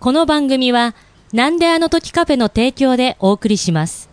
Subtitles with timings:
[0.00, 0.94] この番組は、
[1.34, 4.08] なんであの時カフェの提供でお送りします。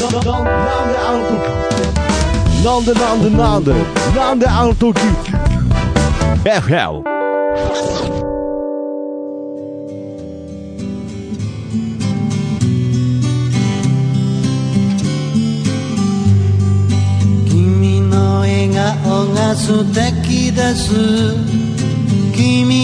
[0.00, 1.38] なんであの時
[2.64, 3.72] なんでなんでなんで
[4.18, 4.98] なんであの時。
[6.42, 7.04] FL
[17.48, 21.62] 君の笑顔が素敵です。
[22.34, 22.81] 君に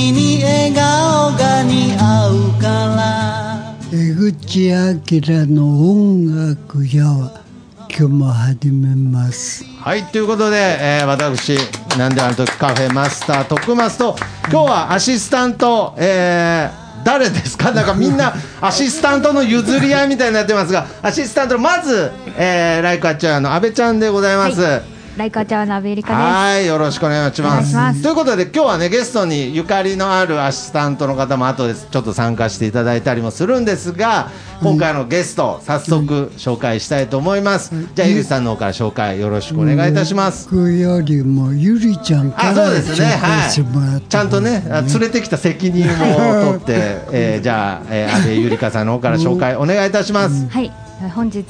[0.68, 3.74] 笑顔が似合うから。
[3.90, 7.40] 江口明の音楽やは
[7.88, 9.64] 今日も始めます。
[9.80, 11.56] はいということで、えー私
[11.96, 14.16] なんであの時カフェマスター徳松と
[14.50, 17.72] 今日はアシスタント、えー誰ですか？
[17.72, 24.82] なんかみんな アシスタントの譲り合いみたいになってますがアシスタントのまず、えーライカちゃんの阿部ちゃんでございます、
[25.18, 26.20] ライカちゃんのアベリカです。
[26.20, 27.74] はい、よろしくお願いします。
[27.74, 34.30] ますということで、今日はね、ゲストにゆかりのあるアシスタントの方も後でちょっと参加していただいたりもするんですが、
[34.62, 37.72] 今回のゲスト、早速紹介したいと思います。
[37.96, 40.48] じゃあ、ゆりさんの方から紹介よろしくお願いいたします。
[40.48, 43.06] 僕よりもゆりちゃんかあ、らそうですね。
[43.06, 44.02] はい。
[44.08, 50.46] ちゃんとね、あ連れてきた責任を取って、えーじゃあ、えー、安倍ゆりかさんの方から紹介お願いいたします。
[50.48, 50.72] はい、
[51.14, 51.42] 本日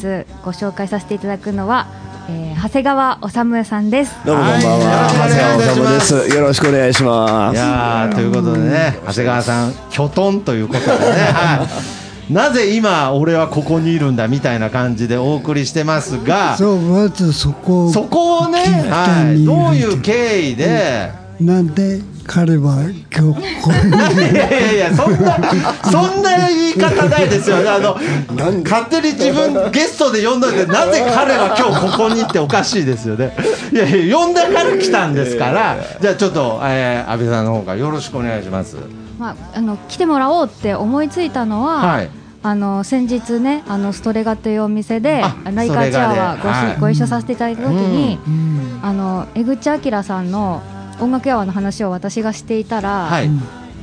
[0.42, 1.86] ご紹介させていただくのは、
[2.30, 3.18] えー長谷川
[3.62, 4.14] 治さんです。
[4.26, 4.86] どうもこんばんは。
[5.08, 5.30] はい。
[5.30, 6.00] 長谷川治よろしくお願い。
[6.00, 7.54] しますですよろしくお願いします。
[7.54, 10.96] いやーということでね、長谷川さん、きょとんということでね、
[11.32, 11.66] は
[12.28, 22.82] い、なぜ今、俺はここにいるんだみたいな感じでお送りしてますが、そうまずそこをそこをね、はい、どういう経緯で、なんで彼は
[23.16, 23.90] 今日ここに？
[24.32, 25.38] いやいやいや、そんな、
[25.84, 27.96] そんな言い方ないですよ、あの
[28.64, 33.32] 勝手に自分、ゲストで呼んだんで、なぜ彼は今日ここにっておかしいですよね、
[33.72, 38.76] いやいや、呼んだから来たんですから、じゃあちょっと、えー、安倍さんの方からよろしくお願いします。
[39.18, 42.10] まあ、あの来てもらおうって思いついたのは、はい。
[42.40, 46.80] あの先日ね、あのストレガというお店であライカーチャーはご,、はい。
[46.80, 48.18] ご一緒させていただいた時に、
[48.82, 50.62] あの江口明さんの
[51.00, 53.30] 音楽やわの話を私がしていたら、はい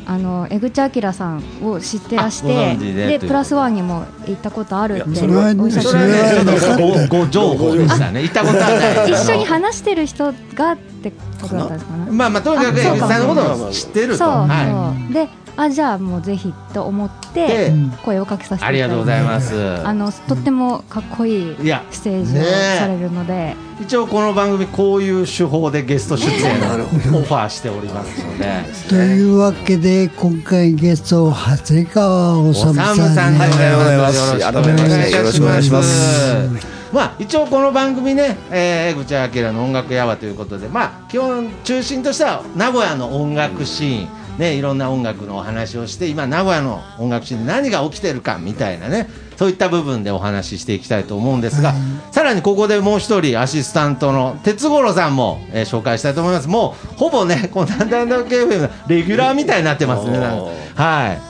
[0.07, 8.21] あの江口明さんを知ってらしてでプラスワンにも行ったことあるってそれはおっしゃってそれはごご情報でしたね。
[8.23, 9.11] 行ったことはない。
[9.11, 11.11] 一緒に話してる人がって
[11.41, 12.11] ことだったんですかね。
[12.11, 14.17] まあまあとにかく江口さんのことを知ってると。
[14.17, 15.27] そうそう、はで
[15.57, 17.73] あじゃあもうぜひと思ってで
[18.03, 19.55] 声をかけさせてありがとうございます。
[19.85, 21.55] あのとってもかっこいい
[21.91, 22.43] ステージを
[22.79, 23.83] されるので、い。
[23.83, 28.63] 一応この番組こういう手法でゲスト出演をオファーしておりますので。
[28.89, 34.19] というわけで今回ゲスト長谷川治おさむささんんででございます。
[34.19, 36.75] ますよろしくお願いいたし改めましてよろしくお願いします。
[36.93, 44.24] まあ一応この番組ね、えー、江口明の音楽やわということで、まあ基本中心としては名古屋の音楽シーン。
[44.37, 49.07] ね、いろんな音楽のお話をして今名古屋の音楽シーンで何が起きてるかみたいなね
[49.37, 51.73] そういった部分でお話ししていきたいと思うんですが、
[52.11, 56.47] さらにここでもう一人アシスタントの哲五郎さんも、えー紹介したいと思います。
[56.47, 60.19] もうほぼねこの「なんだなんだ KFM」のレギュラーみたいになってますね。
[60.19, 60.45] なんか
[60.75, 61.21] はい。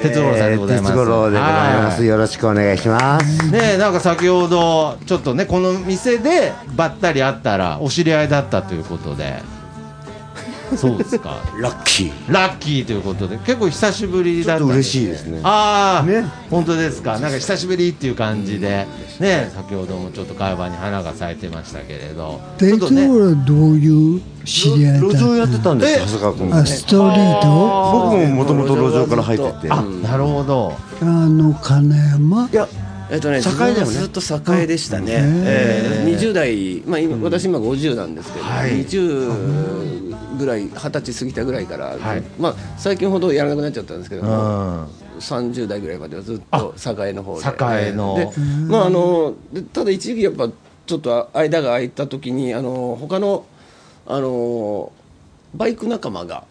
[0.00, 2.00] 哲五郎さんでございます、えー哲五郎でございます。
[2.00, 3.50] はよろしくお願いします。
[3.50, 9.42] ねえなんか先ほどちょっとねこの店でばったり会ったらお知り合いだったということで
[10.76, 11.36] そうですか。
[11.60, 12.32] ラッキー。
[12.32, 15.40] ラッキーということで結構久しぶりだったん嬉しいですね。
[15.42, 17.18] ああ、本当ですか。
[17.18, 18.86] なんか久しぶりっていう感じで
[19.18, 22.40] ね先ほどもちょっと会話に花が咲いてましたけれど。
[22.58, 23.08] ちょでっとね。
[23.08, 26.06] はどういう知り合いだ路上やってたんですよ、え？
[26.06, 26.54] 長谷川君。
[26.54, 27.48] あストリート？
[27.92, 29.70] 僕ももともと路上から入ってて。
[29.70, 30.74] あなるほど。
[31.02, 32.48] あの金山？
[32.50, 32.68] いや、
[33.10, 33.80] えっとね、栄だよね。
[33.80, 35.06] 自分はずっと栄でしたね。
[35.16, 38.84] えー、20代、まあ、今、私今50なんですけど、はい。
[38.84, 40.09] 20
[40.40, 42.22] ぐらい、二十歳過ぎたぐらいから、はい。
[42.38, 44.88] まあ、最近ほどやらなくなっちゃったんですけどうも、ん
[45.20, 46.74] 30代ぐらいまではずっと
[47.06, 47.46] 栄の方で。
[47.88, 48.30] 栄ので、
[48.68, 50.48] まあ、あの、でただ一時期やっぱ、
[50.86, 53.44] ちょっと間が空いた時に、あの、他の、
[54.06, 54.92] あの、
[55.54, 56.44] バイク仲間が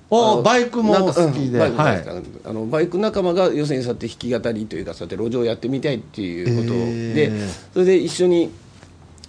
[0.44, 2.04] バイクも好きでうんバイ
[2.44, 7.48] あのバイク仲間が要するにそうやって弾き語りというかそうやって路上やってみたいっていうことへで、ー。
[7.74, 8.52] それで一緒に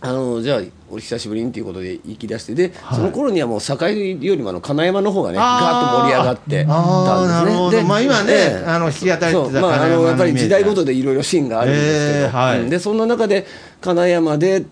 [0.00, 2.54] あのじゃあお久しぶりにということで行き出して。
[2.54, 7.44] で、その頃にはもう栄よりもあの金山の方がねガーッと盛り上がってあーたんですね。
[7.44, 7.70] なるほど。
[7.70, 8.64] でまあ今ねええ。
[8.66, 12.60] あの弾き語りってたまああののやっぱり時代ごとでいろいろシーンがあるんですけど、ええはい。
[12.60, 12.70] うん。
[12.70, 13.46] でそんな中で
[13.80, 14.64] 金山で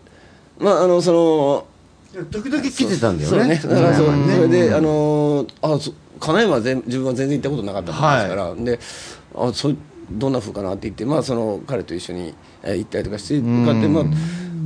[0.59, 1.67] まああのその
[2.31, 3.49] 時々来てたんだよね。
[3.49, 3.55] ね。
[3.56, 8.81] だからそうそれであのーあそ金山は全自分は全然行ったことなかったもんですから、で
[9.37, 9.76] あそう
[10.11, 14.05] どんな風かなって言ってまあその彼と一緒にえー行ったりとかしてこうやってまあ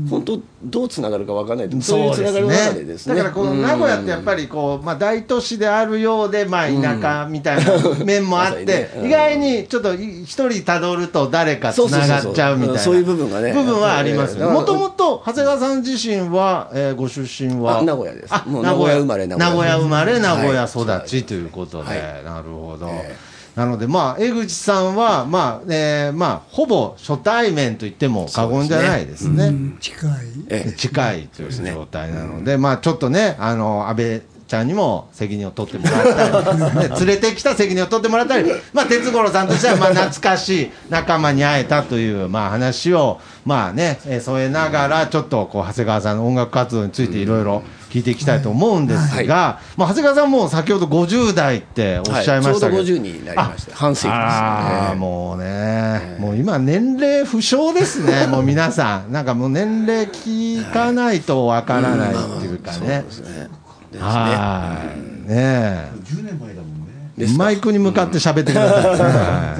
[0.08, 1.82] 本当どうつながるかわからない。
[1.82, 3.14] そういうつながりの中でですね。
[3.14, 7.72] だからこの名古屋ってやっぱりこう、まあ、大都市であるようで、まあ、田舎みたいな
[8.04, 12.94] 面もあって、 ねうん意外にちょっと一人たどると誰かつながっちゃうみたいなそうそうそうそう。
[12.96, 13.52] いう部分がね。
[13.52, 17.80] 部分はありますもともと長谷川さん自身は、えーご出身は？
[17.80, 18.30] あ名古屋です。
[18.30, 19.50] 名古屋生まれ名古屋。
[19.50, 21.02] 名古屋生まれ名古屋はい。
[21.02, 21.98] 育ちということで、はい。
[22.24, 23.16] なるほど、え
[23.54, 29.52] なのでまあ江口さんはまあ、えーまあほぼ初対面と言っても過言じゃないですね。
[29.80, 30.10] 近い
[30.48, 31.28] ええ近い。
[31.28, 34.22] という状態なので、まあちょっとね、あの安倍
[34.52, 53.74] ちゃんにも責任を取ってもらったり、ね、連れてきた責任を取ってもらったり、 まあ哲五郎さんとしてはまあ懐かしい仲間に会えたというまあ話を、まあね、えー添えながら、ちょっとこう長谷川さんの音楽活動についていろいろ聞いていきたいと思うんですが、まあ長谷川さんも先ほど50代っておっしゃいましたけど、はいちょうど50になりました。
[53.74, 63.06] 半世紀ですああ、ええもうね、もう今、年齢不詳ですね、 もう皆さん、なんかもう年齢聞かないとわからないっていうかね。
[63.92, 64.10] ですね。
[64.10, 65.28] はい。
[65.28, 65.90] ねえ。
[66.04, 66.86] 10年前だもん
[67.16, 67.36] ね。
[67.36, 69.56] マイクに向かって喋ってください、は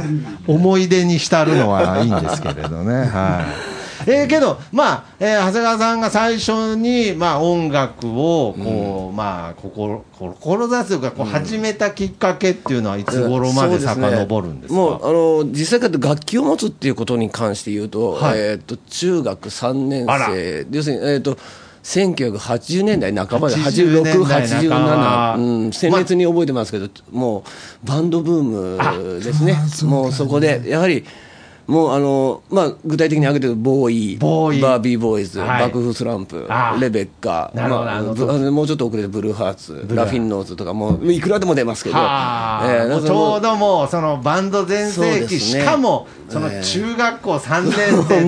[0.49, 0.50] い。
[0.50, 3.05] 思い出に浸るのはいいんですけれどね。
[3.05, 3.73] はい。
[4.06, 15.12] えーけど、まあ、えー長谷川さんが最初に、まあ、音楽を、こう、まあ、ここ、こ志すというか、こう、始めたきっかけっていうのは、いつ頃まで遡るんですか、もうあ
[15.44, 18.38] の実際楽器を持つっていうことに関して言うと,、はい。
[18.38, 21.37] えー、と中学3年生要するに、えー、と
[21.82, 25.37] 1980年代半ばで80年代86、半ば。
[25.37, 27.44] 87、うん、鮮烈に覚えてますけど、も
[27.84, 29.56] うバンドブームですね。
[29.84, 31.05] もうそこでやはり
[31.66, 34.60] もうあの、まあ、具体的に挙げてるボーイボーイ。
[34.60, 35.62] バービーボーイズ、はい。
[35.62, 37.80] 爆風スランプあレベッカなるほ
[38.14, 48.26] どまあもうちょっと遅れてブルーハーツラフィンノーズとかもういくらでも出ますけど、はあえーちょうどもうそのバンド全盛期、しかもその中学校3年生という、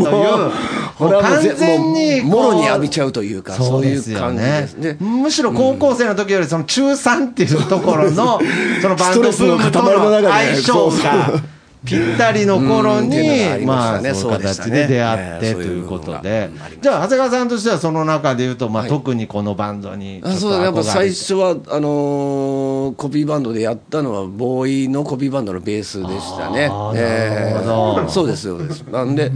[0.98, 4.60] もう完ぜ全にもろに浴びちゃうというかそういう感じね。
[4.60, 8.40] ですでむしろ高校生の時よりその中3っていうところの
[8.80, 11.53] そのバンドブームとの相性が
[11.84, 16.50] ぴったりの頃にりまあそういう形で出会ってええということで。
[16.80, 18.90] じゃあ長谷川さんとしてはその中でいうとまあはい。
[18.90, 26.70] 特にこのバンドにあそうだやっぱ最初はあのーコピーバンドでやったのはボーイのコピーバンドのベースでしたね。
[26.96, 28.82] えーそうですそうです。
[28.82, 29.30] なんで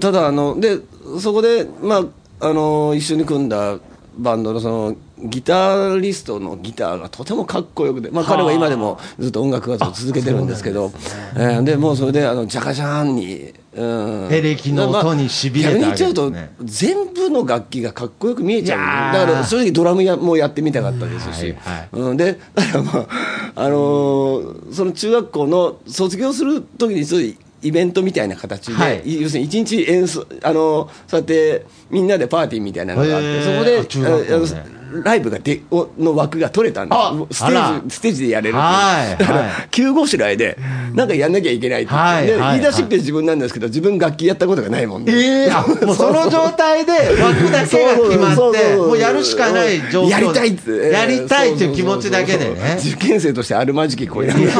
[0.00, 0.78] ただあので
[1.20, 2.04] そこでまあ
[2.40, 3.76] あのー一緒に組んだ
[4.18, 10.92] バンドのそのギタリストのギターがとてもかっこよくて、まあ、彼は今でもずっと音楽活動を続けてるんですけど
[11.34, 14.32] えーでもうそれであのジャカジャーンに、うん。
[14.32, 16.32] エレキの音に痺れた逆に言っちゃうと
[16.62, 19.12] 全部の楽器がかっこよく見えちゃう。
[19.12, 23.06] だから正直ドラムやもやってみたかったですし、はいはいうん、でだからまあ、
[23.54, 29.20] あのーその中学校の卒業する時にそういうイベントみたいな形で、はい。
[29.20, 34.34] 要するに一日演奏あのーそうやってみんなでパーティーみたいなのがあってそこであ中学校ね。
[34.34, 39.50] あのライブがでおの枠が取れたんであすステージステージでやれるはいだからはい。
[39.70, 40.56] 急ごしらえで
[40.94, 41.92] なんかやんなきゃいけないって。
[41.94, 48.86] はいはいで言い出しっぺ自分なんですけど自分楽器やったことがないもんで、ええ あもうその状態で枠だけが決まって、そうそうそう。
[48.88, 50.08] もうやるしかない状況。
[50.08, 50.70] やりたいって。
[50.90, 52.78] やりたいっていう気持ちだけでね。
[52.80, 54.50] 受験生としてあるまじき声なんで。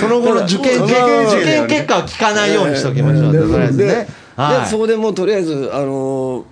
[0.00, 3.32] その後の受験、受験、受験結果は聞かないようにしときましょう。
[3.32, 3.86] でとりあえずね。
[3.86, 4.60] ではい。
[4.64, 6.42] でそこでもうとりあえずあのー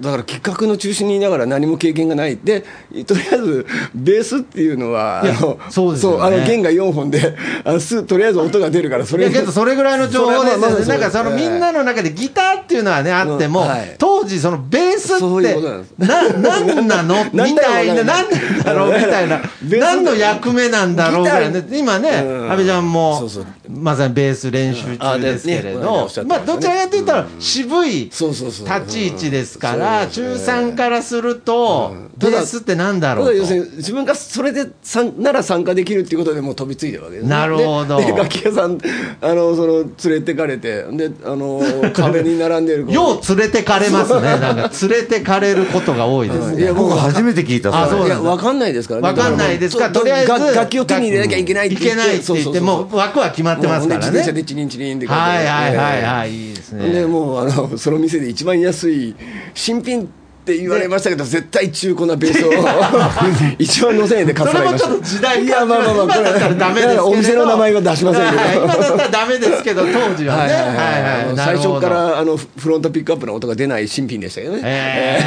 [0.00, 2.36] だから企画の中心にいながら何も経験がない。
[2.36, 2.64] で
[3.06, 6.22] とりあえずベースっていうのはあのそうですよね。
[6.22, 9.24] あの弦が4本であのすとりあえず音が出るからそれ。
[9.24, 10.50] いやけどそれぐらいの情報ですよね。
[10.58, 17.24] まあまあなんかそのみんなの中でギターっていうのはね、あってもうんはい、当時そのベースってです、な、なんなの？
[17.32, 19.48] みたいな、だろうわかんなんだろう？
[19.68, 19.86] みたいな。
[19.86, 21.22] 何の役目なんだろう？
[21.22, 22.52] ぐらいね今ね、うん。
[22.52, 25.82] 阿部ちゃんもそうそう、まさにベース練習中ですけれうん。
[25.82, 30.54] あでねまあどちらかといったら渋いそうそうそう立ち位置ですから、うんそう中ですね。
[30.54, 33.32] 3からすると、ベースってなんだろうと。
[33.32, 33.54] ただ要す。
[33.54, 37.30] るに自分がそれで参なら参加できるっていうことでもう飛びついてるわけですね。
[37.30, 37.98] なるほど。
[37.98, 38.78] 楽器屋さん
[39.20, 41.60] あのその連れてかれてであの
[41.92, 44.22] 壁に並んでるよう連れてかれますね。
[44.22, 46.62] なんか連れてかれることが多いですね。
[46.62, 48.14] いや僕僕初めて聞いたあそうなんだ。
[48.14, 49.76] いやわかんないですからねわかんないです。
[49.76, 54.06] か、だとりあえず楽楽器を手に入れなきゃいけないっていけないって言って、もう枠は決まってますからね。
[54.06, 56.90] 自転車でチリンチリンではいはいはいはい、いいですね。
[56.90, 59.14] でもうあのその店で一番安い
[59.54, 60.06] 新品っ
[60.46, 62.52] て言われましたけど絶対中古なベースを
[63.58, 64.88] 一万5000円で買それもちってもらいました。
[64.88, 67.06] ょっと時代いやまあまあまあ今だったらダメですけど。
[67.08, 68.42] お店の名前は出しませんけど。
[68.42, 70.40] はい今だったらダメですけど当時はね。
[70.42, 70.50] はい
[71.26, 74.60] はいな最初からあのフフロントピックアップの音が出ない新品でしたけどね。
[74.64, 75.20] え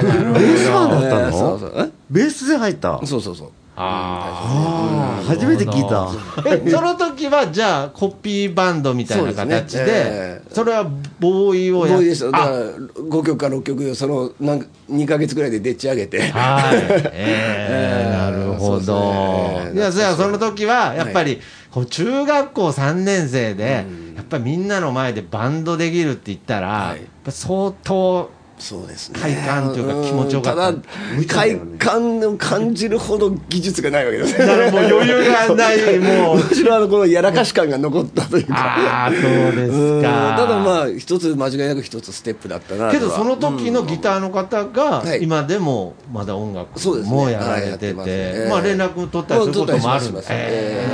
[0.00, 0.06] ー。
[0.06, 1.20] なるほどベースマンだったの？
[1.20, 1.72] えーそうそう。
[1.78, 1.90] え？
[2.10, 3.00] ベースで入った？
[3.06, 3.48] そうそうそう。
[3.78, 6.08] ああー初めて聞いた。
[6.48, 10.84] えその時はじゃあコピーバンドみたいな形でそねええそれは
[11.20, 12.30] ボーイをやボーイですよ。
[12.30, 12.48] だかあ。
[12.48, 16.22] ら5曲か6曲そのなんか2か月ぐらいででっち上げて。
[16.32, 19.60] はい、えー、なるほど。
[19.74, 21.38] いや、そやその時は、やっぱり、
[21.70, 23.84] こう中学校3年生で、
[24.16, 26.96] やっぱりみんなの前でバンドできるって言ったら、はい。
[26.96, 29.18] やっぱ相当、そうですね。
[29.20, 30.68] 快感というか気持ちよかった。
[30.68, 30.86] うんただ
[31.28, 34.38] 快感を感じるほど技術がないわけです。
[34.38, 36.36] ねもう余裕がない、 もう。
[36.36, 38.54] むしろあのこのやらかし感が残ったというか。
[38.56, 39.22] ああ、そう
[39.54, 40.02] ですうん。
[40.02, 40.34] か。
[40.38, 45.22] ただまあ一つ間違いなく一つステップだったなけどその時のギターの方がはい。
[45.22, 48.32] 今でもまだ音楽もやられててますね。
[48.44, 50.22] てまあ連絡取ったりすることもあるんで。
[50.22, 50.86] すえ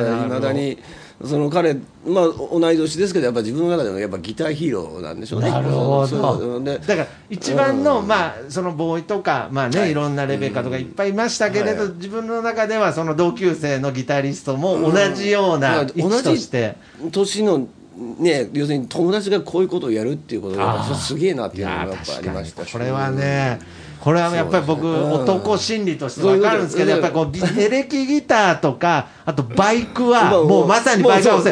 [0.00, 0.78] えだからいまだに
[1.24, 1.74] その彼
[2.06, 5.50] まあ同い年ですけどやっぱ自分の中でもやっぱギターヒーローなんでしょうね。
[5.50, 8.06] なるほそどうでだから一番の、うん。
[8.06, 9.90] まあそのボーイとかまあね、はい。
[9.90, 16.76] い、ろんなレベカとかいっぱいいましたけれど、はい自分の中ではその同級生のギタリストも同じような位置として、
[17.10, 17.66] 年の
[18.18, 22.72] ね要するに友達がこういうことをやるっていうことがすげえなっていいうのがややっぱありましたし。
[22.72, 23.58] これはね
[24.08, 31.44] これはやっぱり僕、男心理として分かるんですけど、やっぱりこう、ギエレキギターとか、あとバイクは、もうまさにバイクはもう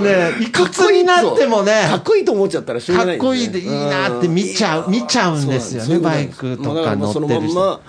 [0.00, 7.80] ね、いくつになってもね、かっこいいと思っちゃったらしょうがないかっこいいでいいなって見ちゃう見ちゃうんですよねバイクとか乗ってる人。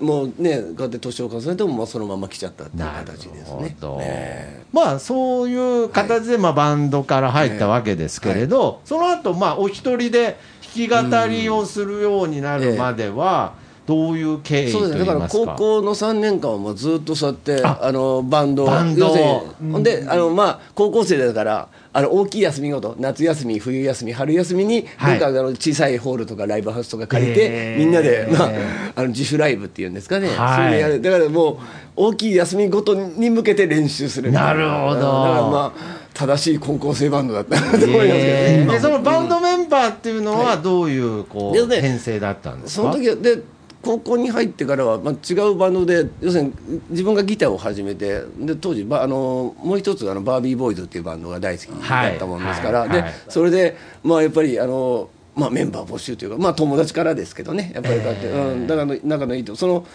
[0.00, 3.76] もうねこうやって年を重ねてもまあそのまま来ちゃったっていう形ですね。
[3.80, 3.96] ど。
[3.98, 10.96] ねまあそういう形でまあバンドから入ったわけですけれど、その後まあお一人で弾き語
[11.28, 13.54] りをするようになるまでは
[13.90, 18.62] どういう経緯だから高校の3年間はもうずっとそうやってああのバンド。
[18.62, 19.82] をバンドん。
[19.82, 25.18] であのまあ高校生だからあの大きい休みごと夏休み冬休み春休みにはい。
[25.18, 28.50] なんかあの小さいホールとかライブハウスとか借りて、みんなで、まあ、
[28.94, 30.56] あの自主ライブっていうんですかね、はい。
[30.56, 31.02] そういうのやる。
[31.02, 31.58] だからもう
[31.96, 34.52] 大きい休みごとに向けて練習するな。
[34.52, 34.94] るほど。
[34.94, 39.39] だからまあ正しい高校生バンドだったなと思いますけどね、でそのバンド
[39.70, 43.42] バーっていうのはどういうこう編成だったんですそかの時はで
[43.82, 46.52] 高校に入ってからは、まあ、違うバンドで要するに
[46.90, 52.98] 自分がギターを始めてで当時ばあのもう一つあのバービーボーイズっていうバンドが大好きだったもんですから、ではい。
[52.98, 53.02] はい。
[53.02, 53.14] はい。
[53.28, 57.72] それで、まあ、やっぱりあの、まあ、メンバー募集というか、まあ、友達からですけどね。
[57.74, 59.56] やっぱりこうやって、うん、だから仲のいいと。
[59.56, 59.86] その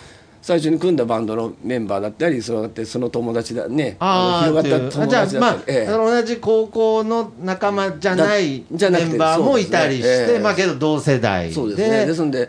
[0.46, 5.86] 最初に組んだバンドのメンバーだったりそうやってその友達だねあ広がった友じゃあまあ、達だったり、ええ。
[5.88, 10.34] その同じ高校の仲間じゃないメンバーもいたりして、ね。
[10.34, 10.40] ええ。
[10.40, 11.54] まあけど同世代で。
[11.56, 12.06] そうですね。
[12.06, 12.48] ですんで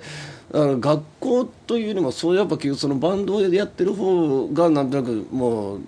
[0.53, 5.81] あの学校というよりもそうやっぱそのバンドでやってる方がなんとなくもう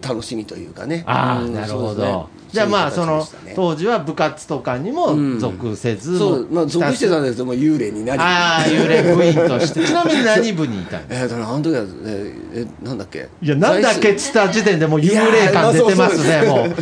[0.00, 8.20] 楽しみというかね、ああ、うんなるほど、じゃあまあその当時は部活とかにも属せず、そうまあ属してたんでですけども幽霊になり。
[8.22, 9.84] ああ幽霊部員として。
[9.86, 13.28] ちなみに何部にいたんですかえー、だからあの時は、ええなんだっけ？
[13.42, 16.74] いやなんだっけっつった時点でもう幽霊感出てますねもう。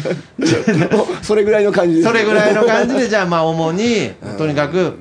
[1.23, 4.95] それぐらいの感じそれぐらいの感じでじゃあまあ主にとにかく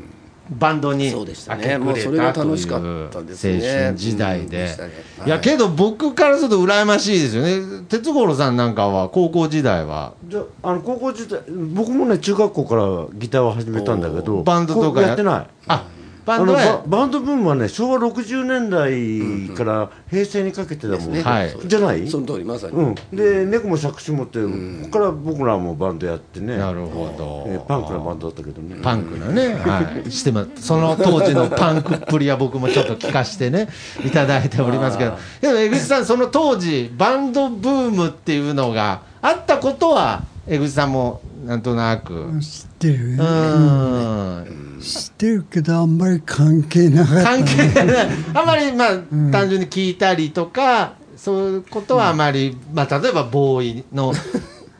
[0.57, 1.61] バンドにそうでしたね。
[1.61, 4.47] 明け暮れもうそれがたと楽しかいうったです青ね春時代うん。
[4.49, 4.93] ででしたね。
[5.19, 5.27] はい。
[5.27, 7.85] いやけど僕からすると羨ましいですよね。
[7.89, 10.13] 哲五郎さんなんかは高校時代は。
[10.27, 11.41] じゃああの高校時代
[11.73, 15.47] 僕もね中学校からギターを始めたんだけどバンドとかやってない。
[15.67, 15.87] あ
[16.25, 21.21] バンドあのはババンドブームはね昭和60年代から平成にかけてだもん、ね。
[21.21, 21.55] はい。
[21.65, 22.07] じゃない？
[22.07, 24.49] その通りまさに、うん、で猫も杓子持って、こ
[24.85, 26.57] こから僕らもバンドやってね。
[26.57, 27.43] なるほど。
[27.47, 28.75] えーパンクなバンドだったけどね。
[28.81, 30.63] パンクなね、はい、してます。
[30.63, 33.69] その当時のパンクっぷりは僕もちょっと聞かしてね、
[34.05, 42.35] いただいておりますけど、でも江口さん、その当時、バンドブームっていうのがあったことは、江口さんもなんとなく。
[42.35, 44.79] う知ってる、ん。
[44.81, 48.07] 知ってるけどあんまり関係なかった関係ない。
[48.35, 48.97] あまり、まあ、
[49.31, 54.13] 単純に聞いたりとか、そういうことはあまり、まあ、例えばボーイの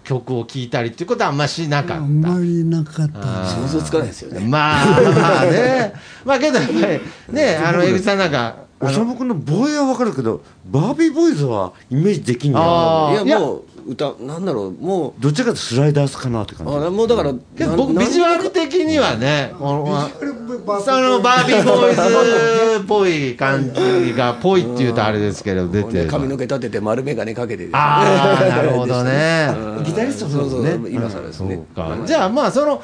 [0.03, 2.05] 曲を聞いたりっていうことはあんましなかあった。
[2.05, 3.45] んまりなかった。
[3.47, 4.45] 想像つかないですよね。
[4.45, 5.93] まあまあね、
[6.25, 13.15] まあけどやっぱりね、あの江口さんなんか、おさむくんのボーイは分かるけどバービーボーイズはイメージできんあー。
[13.19, 16.85] よいやもう歌なんだろうもどっちかというとスライダースかなって感うじ。
[16.87, 17.33] あもうだから
[17.75, 19.83] 僕なビジュアル的にはね、その
[21.21, 21.95] バービーボーイ
[22.77, 26.09] ズっぽい感じがぽいっていうとあれですけど出てる。
[26.09, 29.49] 髪の毛立てて丸眼鏡かけてああなるほどね。
[29.85, 31.55] ギタリストそうそうね今更ですね。
[31.55, 32.81] そうかじゃあまあその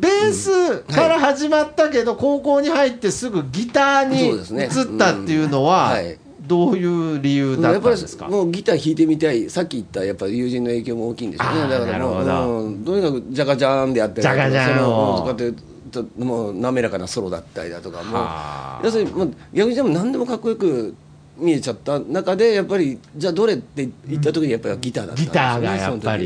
[0.00, 5.92] ベースから始まったけど高校に入ってすぐギターに移ったっていうのはうん。
[5.92, 6.18] はい
[6.50, 8.26] どういう理由だやったんですか？
[8.28, 12.58] もうギター弾いてみたいさっき言ったやっぱり友人の影響も大きいんでしょうねだからもうなるほど。
[12.62, 14.84] うんとにかくジャカジャーンでやってるジャカジャーン。
[14.84, 18.16] をそのこうやってともう滑らかなソロだったりだとかも。
[18.16, 18.80] はあ。
[18.84, 20.94] 要するにもう逆にでも何でもかっこよく
[21.40, 26.16] 見えちゃった中でやっぱりじゃあどれって言った時にやっぱりギターだったんですよねギターがやっぱ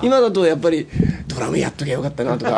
[0.00, 0.88] り今だとやっぱり
[1.26, 2.54] ドラムやっときゃよかったなとかい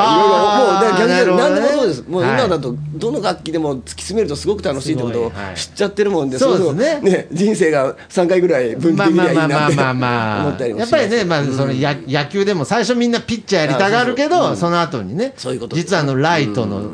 [1.07, 1.41] ろいろもう。
[1.41, 2.03] 逆に何でもそうです。
[2.09, 2.31] もうはい。
[2.33, 10.77] 今だとどの楽器でも突き詰めるとすごく楽しいってことを知っちゃってるもんでそうですれをね人生が3回ぐらい分岐まあできりゃいいまあまあまなってあまあま思ったりあ。
[10.77, 16.91] もしやっぱりね、まあ、そのや野球でも最初みんなピッチャーやりたがるけど、その後にね、そういうこと実はあのライトの、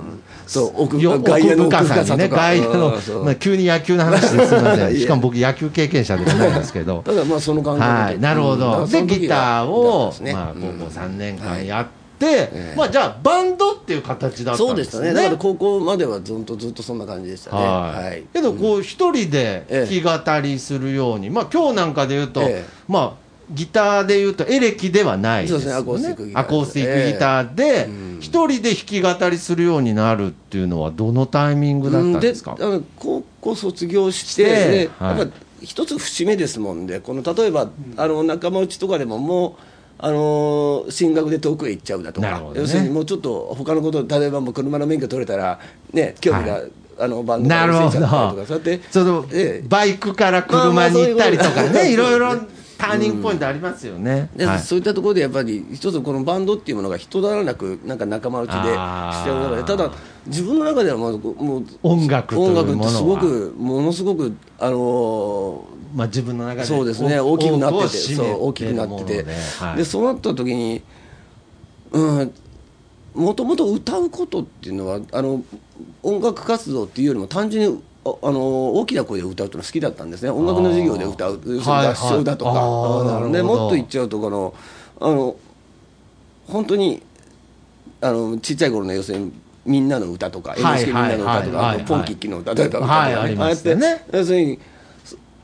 [0.46, 2.90] そう奥よ外野の奥深さにね、外野の
[3.24, 4.94] まあ、急に野球の話ですみません。
[4.98, 7.02] しかも僕野球経験者ではないんですけど。
[7.04, 8.02] ただまあその感覚で。
[8.04, 8.86] はい、なるほど。
[8.86, 10.32] で、ギターはを、ですね。
[10.32, 10.78] まあ、高うん。
[10.78, 11.60] 校3年はい。
[11.62, 11.86] 間やっ
[12.18, 15.04] て、まあ、じゃあ、バンドっていう形だったそうんでしたね。
[15.04, 15.20] ですね。
[15.22, 17.62] だから高校まではずっとずっとそんな感じでしたね。
[17.62, 18.22] はい、はい。
[18.32, 22.64] けどこう一人で弾き語りするように、まあ今日なんかで言うと、ええ。
[22.88, 25.72] まあギターで言うとエレキではないですよね。
[25.72, 27.88] アコースティックギターアコースティックギターで
[28.20, 32.86] 一人で弾き語りするようになるっていうのはどのタイミングだったんですか、うん。
[32.96, 35.26] 高校卒業してやっぱ
[35.62, 39.54] 一つ節目ですもんでこの例えばあの仲間内とかでももう
[39.98, 42.50] あの進学で遠くへ行っちゃうだとか、ね。
[42.54, 45.60] 要するにもうちょっと他のこと例えばもう車の免許取れたら
[45.92, 46.70] ね興味が、はい。
[46.98, 48.40] あのバンドなるほがちゃったりとど。
[48.40, 49.68] かそうやってその、ええ。
[49.68, 51.92] バイクから車に行ったりとかね。
[51.92, 52.36] いろいろ
[52.78, 54.58] ターニングポイントありますよね、ではい。
[54.60, 58.62] そういったところでやっぱり一つこのバンドっていうものが人だらなくなんか仲間内でし
[59.24, 59.92] てる中でただ
[60.26, 65.64] 自分の中ではもうもう音楽音楽ってすごくものすごくあの
[65.94, 69.24] まあ、自分の中でそうですねお大きくなっててそう大きくなってて。
[69.58, 69.76] はい。
[69.76, 70.82] でそうなった時に
[71.92, 72.34] うん
[73.14, 75.42] もともと歌うことっていうのはあの
[76.02, 80.30] 音楽活動っていうよりも単純にああの大きな声で歌うっていうのは好きだったんですね。
[80.30, 83.32] 音楽の授業で歌う合唱だとか、はいあーうんなるほど。
[83.32, 84.54] でもっと言っちゃうとこの
[85.00, 85.36] あの
[86.46, 87.02] 本当に
[88.00, 89.32] あのちっちゃい頃の要するに
[89.64, 91.76] みんなの歌とか、はい NHK みんなの歌とか、はいはい。
[91.76, 93.76] あとポンキッキの歌とか、はいあああやって
[94.12, 94.60] 要するに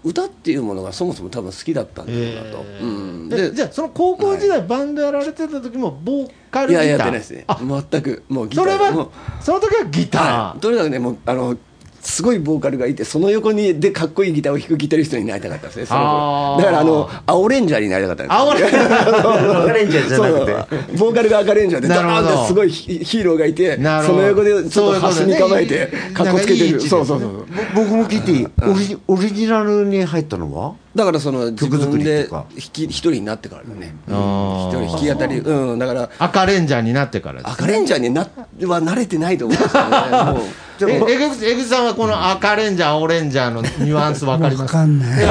[0.05, 2.83] 歌っていうものがそもそも多分好きだったんだろうなと、えー。
[2.83, 2.87] う
[3.27, 3.29] ん。
[3.29, 6.87] でじゃあその高校時代、バンドやられてた時もボーカルいギター。
[6.87, 9.09] ややってないですねあ全くもうギタそれーもうは
[9.41, 11.57] その時はギター、はい、とにかくねもうあの
[12.03, 20.53] すごいボーカルがいてその横にでかっこいいギターを弾くギタリストになりたかったですねそのだからあの青レンジャーになりたかったんです青レンジャー赤レンジャーじゃなくて。
[20.99, 26.81] ボーカルが赤レンジャーでダーンってすごいヒヒーローがいてその横でちょっと端に構えてかっこつけてる。
[26.81, 28.47] そうそうそう僕も聞いていい？
[28.69, 30.75] オリジオリジナルに入ったのは？
[30.97, 33.95] だからその自曲作分で弾き一人になってからだね。
[34.09, 35.79] 一人弾き語りうん。
[35.79, 39.91] だから赤レンジャーになってから赤レンジャーになは慣れてないと思うんですよね。
[40.33, 40.43] もう
[40.89, 45.25] え江口江口さんはこの赤レンジャー青レンジャーのニュアンス分かりまわすかんない。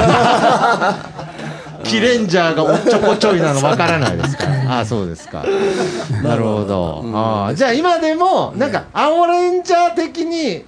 [1.84, 5.44] キレンジャーがおっちょこちょいなの分からないですかああそうですか。
[6.22, 10.64] なるほど、ああじゃあ今でもなんか青レンジャー的に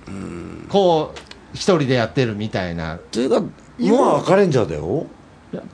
[0.69, 1.19] こう
[1.55, 2.99] 一人でやってるみたいな。
[3.13, 3.43] というか
[3.79, 5.07] 今は赤レンジャーだよ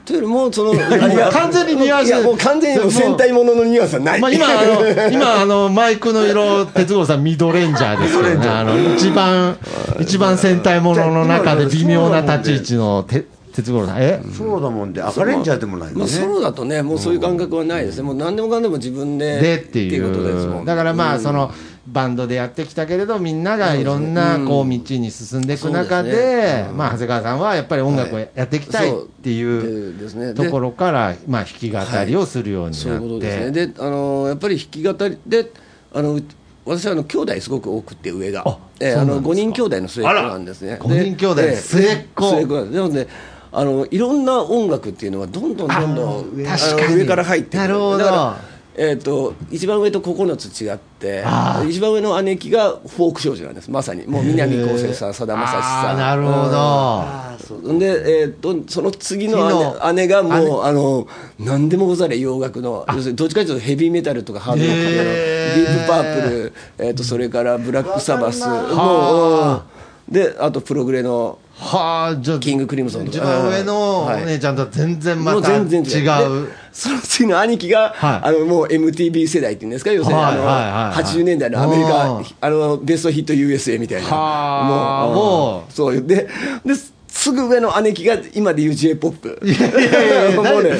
[0.05, 2.21] というよりもその完全にニュアンス。
[2.21, 8.47] もう完全に戦隊もののニュアンスはない、まあ、今あの、 今あの、マイクの色、哲吾さん、ミドレンジャーですよね。
[8.47, 9.57] あの、一番、
[9.99, 13.97] 一番戦隊ものの中で微妙な立ち位置のて哲五郎さん。
[13.99, 14.21] え？
[14.35, 20.61] そうだもんで赤レンジャーでもないまあ、よねソロだとね、もうそういう感覚はないですね、もう何でもかんでも自分ででっていことですもう。
[20.63, 21.21] んだからまあ、うん。
[21.21, 21.51] その、
[21.87, 24.47] バンドでやってきたけれど、みんながいろんな、うん。
[24.47, 33.51] こう、道に進んでいく中でまあ、長谷川さんはやっぱり音楽をやっていきたいっていうところろから、まあ、弾き語りをするようにそういなっうことですね。
[33.51, 33.67] て。
[33.67, 35.51] であのやっぱり弾き語りで
[35.93, 36.19] あの
[36.65, 38.43] 私はあの兄弟すごく多くて上が。
[38.45, 40.71] あええあのそうなんですか？5人兄弟の末っ子なんですね。
[40.71, 42.29] あら五人兄弟で末っ子。
[42.29, 42.73] 末っ子なんです。
[42.73, 43.07] でもね
[43.53, 47.59] あのいろんな音楽っていうのはどんどんどんどんあ確かにの上から入ってくる。
[47.59, 51.23] なるほどだからえー、と一番上と9つ違って
[51.67, 53.69] 一番上の姉貴がフォーク少女なんです。
[53.69, 54.07] まさに。
[54.07, 55.97] もう南こうせつさんさだまさしさん。
[55.97, 57.69] なるほど。
[57.69, 57.79] うん。
[57.79, 61.07] で、えー、とその次の次姉姉がもうあの
[61.37, 68.39] 何でもござれ洋楽の要するにどっちかというとヘビーメタルとかハードロックのディープパープル、えー、とそれからブラックサバス。
[68.39, 69.65] もは
[70.09, 73.17] うであとプログレのはあ、じゃあ、キングクリムゾンとか。
[73.19, 74.25] 一番上のおはい。
[74.25, 76.05] 姉ちゃんとは全然また違全然違
[76.43, 76.49] う。
[76.73, 78.19] その次の兄貴が、はい。
[78.23, 84.07] あのもう MTV 世代っていうんですか要するに、あの80年代のアメリうカんあのベストヒット USA みたいな。
[84.07, 85.07] はあ。
[85.07, 85.71] もうもう。
[85.71, 86.01] そう。
[86.01, 86.27] で
[86.65, 86.73] で
[87.07, 90.41] すぐ上の姉貴が今で言う j p o p いやいやいや。
[90.41, 90.71] もうね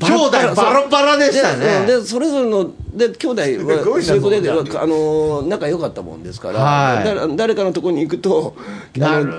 [0.00, 1.86] 兄弟バラバラでしたね。
[1.86, 8.54] ででそれぞれので兄弟は そういうことであの仲良かったもんですから、は誰かのところに行くと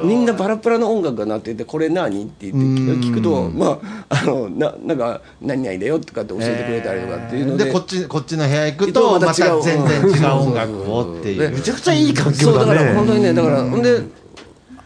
[0.04, 2.24] みんなバラバラの音楽が鳴っててこれ何？
[2.24, 7.66] って言って聞くとまああのななんか何々だよとかって教えてくれたりとかっていうので。
[7.66, 14.02] でこっちこっちの部屋行くとまた全然違う音楽をっていうめちゃくちゃいい環境そうだだから本当ねにねだからほんで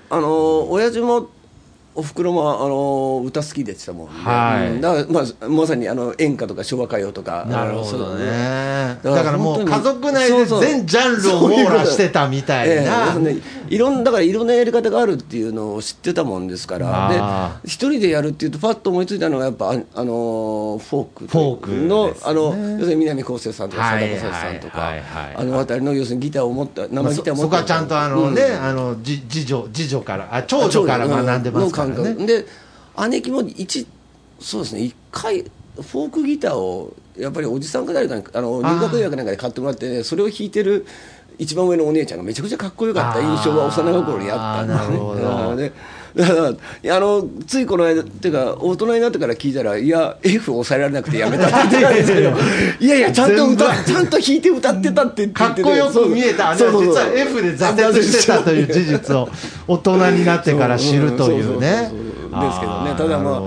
[0.09, 1.29] あの親父も
[1.95, 4.71] おふくろもあの歌好きでしたもんね、はい。
[4.71, 4.81] うん。
[4.81, 7.45] だから、まあ、まさにあの演歌とか昭和歌謡とか。
[7.45, 8.97] なるほどね。
[9.03, 13.13] だだからもう家族内で全ジャンルを網羅してたみたいな。
[13.13, 13.19] ええ。
[13.19, 13.37] ね。
[13.69, 17.09] いろんだからいろんなやり方があるっていうのを知ってたもんですから。
[17.09, 24.93] あで一人でやるっていうとパッと思いついたのがやっぱああのフォークフォークの、あの要するに南こうせいさんとかさだはいまさしさんとか、
[25.35, 28.63] あの辺りの要するにギターを持った生まあギターを持ったそそこはちゃんとあのね、うん。
[28.63, 32.11] あのじ次女次女からあ長女から学んでますからの感ね。
[32.11, 32.45] 覚で
[33.09, 33.87] 姉貴も一
[34.39, 34.81] そうですね。
[34.83, 40.85] 一回フォークギターをやっぱりおじさんか誰かにあの入学予約なんかで買ってもらって、ね、それを弾いてる
[41.39, 44.73] 一番上のお姉ちゃんがめちゃくちゃかっこよかった印象が幼心にあった
[45.55, 45.71] んですね
[46.15, 51.83] だからあのついこの間っていうか大人になってから聞いたらいや F を抑えられなくてやめたって言って。
[51.83, 52.29] たんですけど
[52.79, 56.51] いやいやちゃんと歌ちゃんと弾いて歌ってたってかっこよく見えた。
[56.51, 59.29] あれは実は F で挫折してたという事実を
[59.67, 61.91] 大人になってから知るというね
[62.41, 62.95] ですけどね。
[62.95, 63.39] ただまああ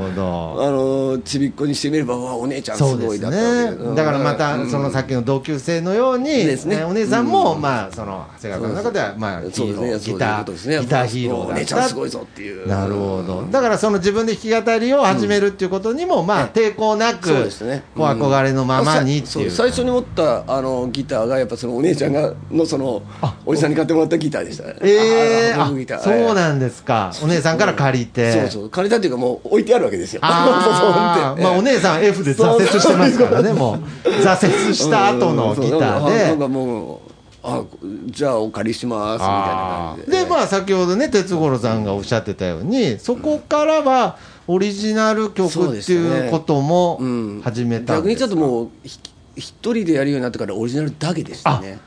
[0.71, 6.77] のちびっこにしてみればうわお姉ちゃんすそうですごいだったわけねだからまたそのさっきの同級生のように、ですね。
[6.77, 12.67] ねお姉さんも、まあその長谷川君の中ではまあヒーローギターギターヒーローお姉ちゃんすごいぞっていう。
[12.69, 13.47] なるほど。
[13.51, 17.85] だからその自分で弾き語りを始めるっていうことにも、まあ抵抗なくそうですね。
[17.95, 19.51] こう憧れのままにっていう。
[19.51, 23.03] さ最初に持ったあのギターがやっぱそのお姉ちゃんがのその
[23.45, 24.77] おじさんに買ってもらったギターでしたね。
[24.83, 27.13] えーそうなんですか。
[27.23, 28.33] お姉さんから借りて。
[28.33, 30.21] そうそう借りたっていうかもう置いてあるわけですよ。
[30.23, 31.41] あー。
[31.43, 34.09] まあお姉さん F で挫折してますからねもう。
[34.09, 36.99] 挫折した後のギタなんーでかもう
[37.43, 37.63] あ
[38.07, 40.25] じゃあお借りしますみたいな感じで。
[40.25, 47.41] でまあ先ほどね哲五郎さんがおっしゃってたようにそこからはオリジナル曲っていうこともうん。
[47.43, 48.99] 始めたん逆にちょっともうひ
[49.37, 51.79] 一人でやるようになってからオリジナルだけでしたね。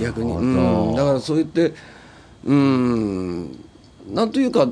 [0.00, 1.74] 逆に、うん、だからそう言って
[2.46, 3.58] うん。
[4.10, 4.68] なんというか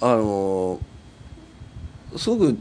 [0.00, 0.78] あの
[2.16, 2.58] すごく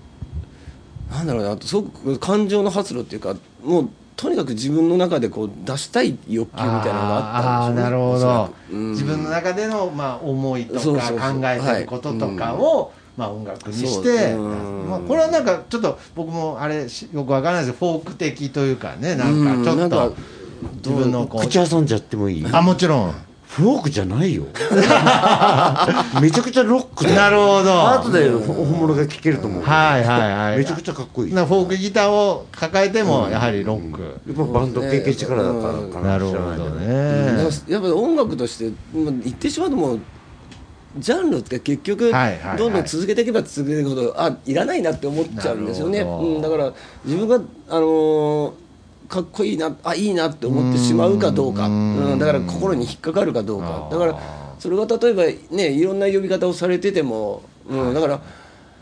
[1.10, 7.88] なんだろうなすごく感情の発露っていうかもうとにかく自分の中でこう出したい欲求みたいなのがあったんでしょうね。
[7.88, 8.54] あーなるほど。
[8.70, 8.92] くうん。
[8.92, 17.80] 自分の中でのまあ思いとか考えてることとかをまあ音楽にしてまあこれはなんかちょっと僕もあれしよくわからないです。
[17.80, 20.16] けどフォーク的というかねなんうんかちょっと
[20.76, 22.46] 自分のこう口挟んじゃってもいい？
[22.52, 23.14] あもちろん
[23.50, 24.44] フォークじゃないよ。
[26.22, 27.16] めちゃくちゃロックだよ。
[27.16, 27.90] なるほど。
[27.90, 30.58] 後で本物が聴けると思うはいはいはい。
[30.60, 31.34] めちゃくちゃかっこいい。
[31.34, 34.08] なフォークギターを抱えてもやはりロック、や
[34.44, 36.10] っぱバンド経験してからだからかな。
[36.12, 40.00] なるほどね、やっぱり音楽としてもう言ってしまうともう
[41.00, 46.72] ジャンルって結局どんどん続けていけば続けていくほどあいらないなって思っちゃうんですよね、うん、だから
[47.04, 47.36] 自分が
[47.68, 48.52] あのー
[49.10, 51.66] かっこいいなあいいなって思ってしまうかどうか。
[51.66, 53.90] うん、だから心に引っかかるかどうか。
[53.92, 54.20] だから
[54.60, 58.22] それが例えばねいろんな呼び方をされてても、うん、だから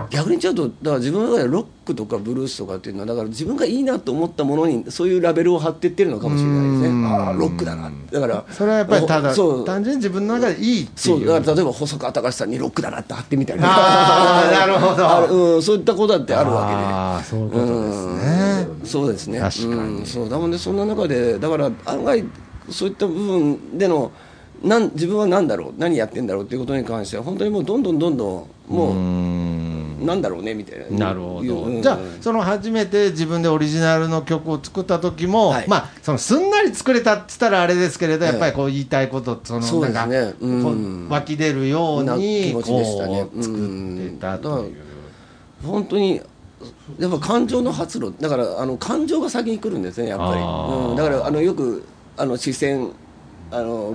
[0.10, 7.08] 逆にちゃうとだから自分の中でロックとかブルースとかっていうのはだから自分がいいなと思ったものにそういうラベルを貼ってってるのかもしれないですね。
[7.08, 9.66] ああロックだなだからそれはやっぱりただそう。
[9.66, 11.24] 単純に自分の中でいいってそいう。
[11.24, 15.10] うだから例えば細川たかしさんにロックだなって貼ってみたりあーなるほど。
[15.10, 16.76] あるうん、そういったことだってあるわけで。
[16.76, 19.40] ああそういうことですね、うんそうですね。
[19.40, 19.74] 確かに。
[20.00, 20.30] うん、そう。
[20.30, 22.24] だもんでそんな中でだから案外
[22.70, 24.12] そういった部分での
[24.64, 28.94] なん自分は何だろう何やってんだろうっていうことに関しては本当にもうどんどんどんどんもう
[30.08, 31.08] なんだろうねみたいな。
[31.08, 31.82] なるほど、うん。
[31.82, 35.68] じゃあその初めて自分でオリジナルの曲を作った時も、はい。
[35.68, 41.10] まあそのすんなり作れたっつったらあれですけれど、ええやっぱりこう言いたいことそのなんかねうん。
[41.10, 43.24] 湧き出るようなに気持ちでしたね。
[43.26, 44.76] こう作ってたという、
[45.64, 46.22] 本当に
[46.98, 52.92] やっぱ感情の発露だからあの感情が先に来るんですねやっぱり、うん、だからあのよくあの視線
[53.52, 53.94] あの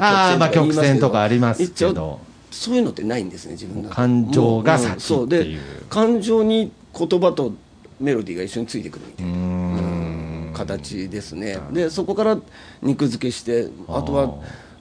[0.53, 1.91] 曲線とかありますけど。
[1.91, 5.29] 一応そういうのってないんですね自分の感情が先そう。
[5.29, 7.53] で感情に言葉と
[7.99, 10.03] メロディーが一緒についてくるみたいな。
[10.53, 11.59] 形ですね。
[11.73, 12.39] でそこから
[12.83, 14.27] 肉付けしてあとは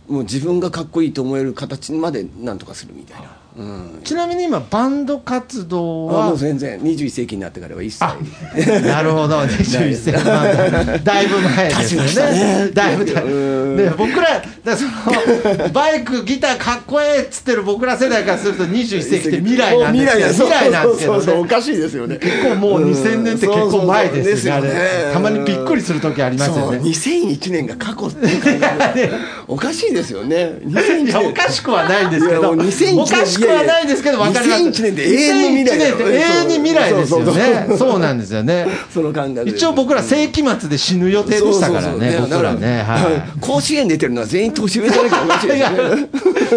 [0.08, 4.02] もう自分がかっこいいと思える形までなんとかするみたいなうん。
[4.04, 6.80] ちなみに今バンド活動あもはう全然。
[6.80, 8.82] 21世紀になってからは一切。
[8.82, 9.40] なるほど。
[9.44, 11.22] 21世紀だ。
[11.22, 12.66] いぶ前ですよね。
[12.66, 12.70] ね。
[12.74, 13.78] だいぶだうん。
[13.78, 22.18] で僕らだそのバイクギターかっこええっつってる僕ら世代からすると21世紀って未来なんですけど未来なんですけどそうそうそうおねかしいですよね。
[22.18, 24.72] 結構もう2000年って結構前ですよね
[25.14, 26.80] たまにびっくりする時ありますよね。
[26.80, 28.28] 2001年が過去って
[29.48, 30.54] おかしいですよね。
[30.66, 32.40] 2001いやおかしくはないんですけど。
[32.40, 37.78] いやもう2001年おかしくはないんですけど分かります2001年って永遠の未来だよ2001年って永遠に未来ですよね。
[37.78, 38.68] そうなんですよね。
[38.94, 39.52] その感覚で。
[39.52, 42.84] 一応僕ら世紀末で死ぬ予定でしたからね僕らね。
[42.84, 45.60] は甲子園出てるのは全員年上じゃなきゃおかしいです。
[45.62, 45.70] よ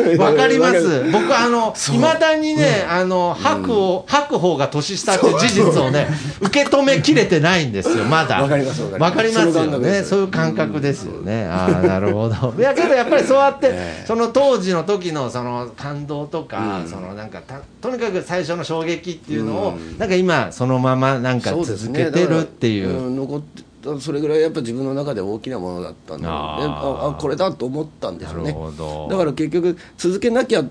[0.04, 6.08] ねいわかります僕あのいまだにねあの吐くを吐く方が年下って事実をね
[6.40, 8.42] 受け止めきれてないんですよまだ。
[8.42, 9.56] わかりますわかります。
[9.56, 10.02] よね。
[10.02, 11.46] そういう感覚ですよね。
[11.46, 12.54] ああなるほど。
[12.58, 14.04] いやけどやっぱりそうやって ええ。
[14.06, 22.06] その当時の時のその感動とかそのなんかたとにかく最初の衝撃っていうのをなんか今そのままなんか続ね。
[22.06, 22.88] けてるっていう。
[22.88, 23.62] うん残って
[24.00, 29.08] それぐらいやっぱ自分の中で大きなものだったのであああこれだと思ったんでしょうなるねほど。
[29.10, 30.68] だから結局続けなきゃっ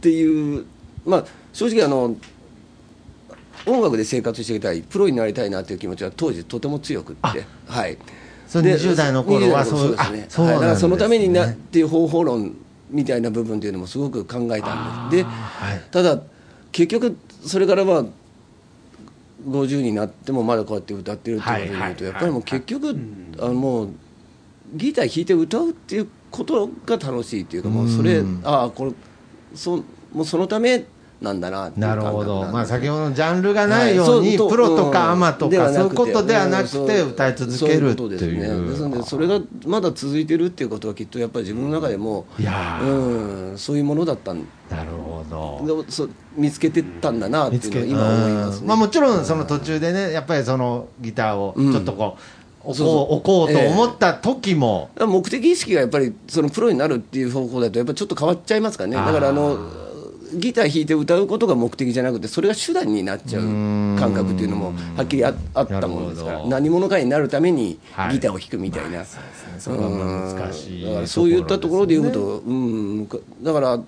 [0.00, 0.66] ていう
[1.04, 2.16] まあ正直あの
[3.64, 7.96] 音楽で生活していきたいプロになりたいなっていう気持ちは当時とても強くってはい。
[8.48, 10.46] それ20代の頃はそういう20代の頃ですね。
[10.48, 12.56] だからそのためになっていう方法論
[12.90, 15.24] みたいな部分っていうのもすごく考えたんです。
[15.24, 15.80] ではい。
[15.90, 16.20] ただ
[16.72, 18.04] 結局それからまあ
[19.48, 22.96] 50になってもまだこうやって歌ってるっていうことで言うとやっぱりもう結局
[23.38, 23.90] あのもう
[24.74, 28.92] ギター弾いて歌うっていうことが楽しいっていうかもうそれああこれ
[29.54, 29.76] そ
[30.12, 30.84] もうそのため
[31.20, 37.08] なんだななるほど、まあ、先ほどのジャンルがないように、プロとかアマとか、そういうことではなくて、うん。
[37.10, 38.32] 歌い続けるってそうことですね。
[38.32, 38.68] いう。
[38.68, 38.82] です。
[38.82, 44.46] のでそれがまだ続いてるっていうことはきっとやっぱり自分の中でも、うん、そういうものだったん。
[44.70, 45.24] なるほ
[45.64, 45.84] ど。
[45.84, 51.72] でそう見つけてたんだなっていうのは今思いますまあ、もちろんその途中でね、やっぱりそのギターをうん。
[51.72, 52.20] ちょっとこう、
[52.70, 59.85] 置こう置こうと思った時も、目的意識がやっぱりそのプロになるっていう方向だとやっぱりちょっと変わっちゃいますからねだからあの
[60.34, 63.42] ギター弾いて歌うことが目的じゃなくてそれが手段になっちゃう
[63.98, 66.46] 感覚っていうのもはっきりああったものですから。
[66.46, 68.14] 何者かになるためにはい。
[68.14, 69.06] ギターを弾くみたいな、い
[71.06, 73.08] そういったところで言うとと、うん、
[73.42, 73.80] だから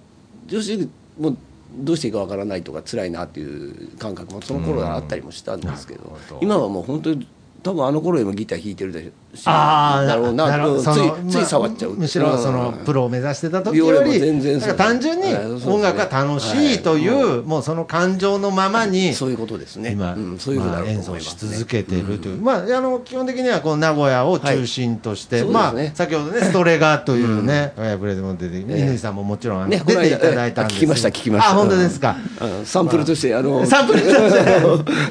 [0.46, 1.36] 女子もう
[1.78, 6.16] どうしていいかわからないとか辛いなっていう感覚もその頃はあったりもしたんですけど。
[6.40, 7.26] 今はもう本当に
[7.62, 10.56] 多分あの頃よりもギター弾いてるでしああだろうな。
[10.56, 10.82] るほど。
[10.82, 12.84] ついつい触っちゃう、まあむしろそのうん。
[12.84, 15.34] プロを目指してた時よより全然単純に
[15.66, 19.92] 音楽が楽しいという、はもうその感情のままにそういうことですね。
[19.92, 30.76] 今、うん、そういうふうだまあ演奏し続けているという、まあ、あの基本的にはこの名古屋を中心として、はいまあ先ほどね、ストレガーというね、えープレゼンも出て、ね乾さんももちろんね出ていただいたんです。
[30.76, 31.50] 聞きました聞きました。
[31.50, 32.16] あ、本当ですか。
[32.40, 32.66] うん。
[32.66, 34.58] サンプルとしてあのサンプルとして。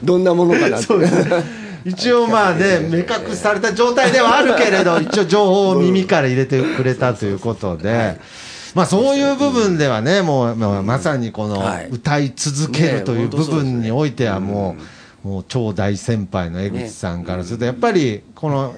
[0.04, 8.20] どんなものかなそうです一応まあね、目隠しされた状態ではあるけれど、 一応情報を耳から入れてくれたということで、
[8.76, 11.88] まあそういう部分ではね、もう、まあ、まさにこのはい。
[11.90, 14.76] 歌い続けるというね部分においてはも
[15.24, 18.76] う、もう超大先輩の江口さんからすると、やっぱりこの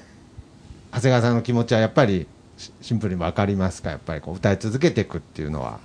[0.92, 5.80] 長谷川さんの気持ちはやっぱりシシンプルに分かりますか、やっぱりこう歌い続けていくっていうのは。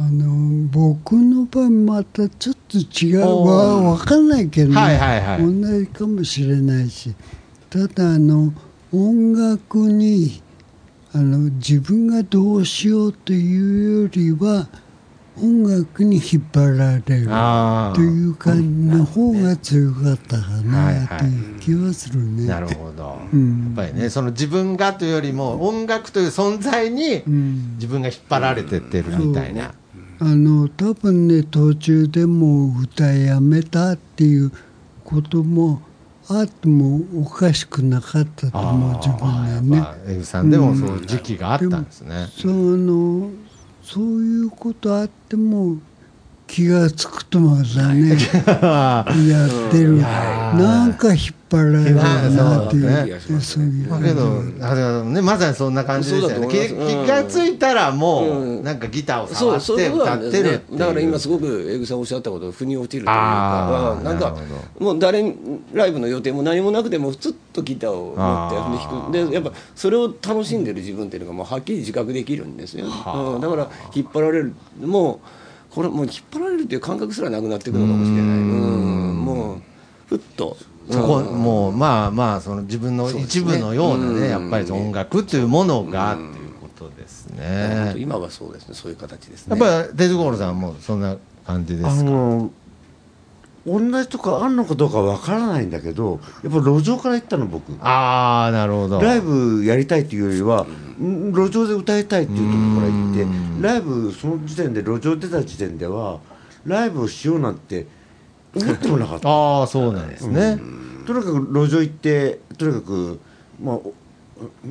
[0.00, 5.60] あの僕の場合またちょっと違うわ分かんないけどね、はいはいはい。
[5.60, 7.14] 同じかもしれないし。
[7.68, 8.50] ただあの
[8.92, 10.42] 音楽に
[11.12, 14.68] あの自分がどうしようというよりは
[15.36, 17.04] 音楽に引っ張られる。
[17.94, 21.18] という感じの方が強かったかはいなはい。
[21.18, 22.46] という気はするね。
[22.46, 23.18] なるほど。
[23.34, 23.74] うん。
[23.76, 27.74] やっぱりね、その自分がというよりも、音楽という存在にうん。
[27.74, 29.74] 自分が引っ張られてってるみたいな。
[30.22, 34.52] あの多分ね途中でもう歌やめたっていう
[35.02, 35.80] ことも
[36.28, 42.26] あってもおかしくなかったと思う自分でねやっぱ江口さんでもそういう時期があったんですね。
[42.36, 43.30] その
[43.82, 45.78] そういうことあっても
[46.50, 49.98] 気がつくとまだね やってる。
[49.98, 53.20] なんか引っ張られるなっていう。
[53.20, 53.88] そうそういう。
[53.88, 56.48] まあけど、長谷川さんもね、まさにそんな感じですよね。
[56.48, 57.04] 気うん。
[57.04, 58.64] 気がついたらもう、うん。
[58.64, 63.96] なんかギターを触そうそうって歌ってるねだから今すごごく江口さんおっしゃったこと腑に落ちるというか。
[63.98, 64.36] うんなんか
[64.80, 65.36] もう誰に
[65.72, 69.30] ライブの予定も何もなくてもふつっとギターを持って弾く。
[69.30, 73.34] でやっぱそれを楽しんでる自分っていうのがもうはっきり自覚できるんですよね、はあ。
[73.36, 73.40] うん。
[73.40, 74.52] だから引っ張られる。
[74.84, 78.22] もうこれもう引っ張られるっていう感覚すらなくなっていくのかもしれない。
[78.22, 79.16] うん。
[79.24, 79.60] もう
[80.08, 80.56] ふっと。
[80.90, 87.98] そこ、うんもう、まあまあ、その自分の一部のようなね、ねやっぱり音楽というものが、っていうことです本ね当。
[87.98, 88.74] 今はそうですね。
[88.74, 92.10] そういう形ですやねっぱり鉄五郎さんもそんな感じであすか？
[92.10, 92.50] の
[93.66, 99.00] 同じとかあんのかどうかわからないんだけどやっぱ路上から行ったの僕ああなるほど。
[99.00, 100.66] ライブやりたいっていうよりは、
[101.02, 106.20] ん路上で歌いたいっていうところから行ってうんライブその時点で路上出た時点では
[106.64, 107.86] ライブをしようなんて
[108.54, 110.58] 思ってもなかったああそうなんですね。
[111.06, 113.20] とにかく路上行ってとにかく
[113.62, 113.92] まあお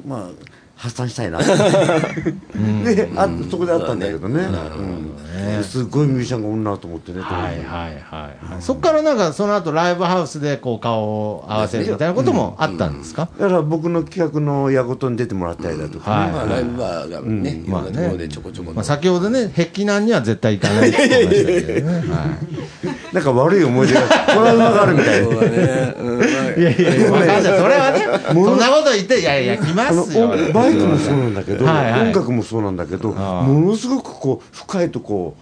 [0.07, 0.29] まあ
[0.79, 1.39] 発散したいな。
[1.39, 4.43] であそこであったんだけどね。
[4.43, 5.63] うん。
[5.63, 8.61] すごいミュージシャンがおんなと思ってねはいはいはいはい。
[8.61, 13.29] そこからなんかその後ライブハウスでこう顔を合わせるみたいなこともあったんですか？
[13.37, 16.31] だから僕の企画の矢事に出てもらったりだとかね、はい。
[16.31, 21.97] まあライブバーがね、いろんなところでちょこちょこ、まあ先ほどね壁南には絶対行かないって言ってましたけどね。
[21.99, 22.25] は
[23.11, 23.13] い。
[23.13, 26.19] なんか悪い思い出がトラウマがあるみたいそうでだね、うん。
[26.19, 26.27] まあ
[26.59, 27.41] いやいやいや、わかんない。
[27.41, 27.99] それはね、
[28.33, 30.29] そんなこと言って、いやいや、来ますよ。
[30.29, 32.01] 音バイクもそうなんだけど、はいはい。
[32.09, 35.35] 音楽もそうなんだけどものすごくこう深いとこ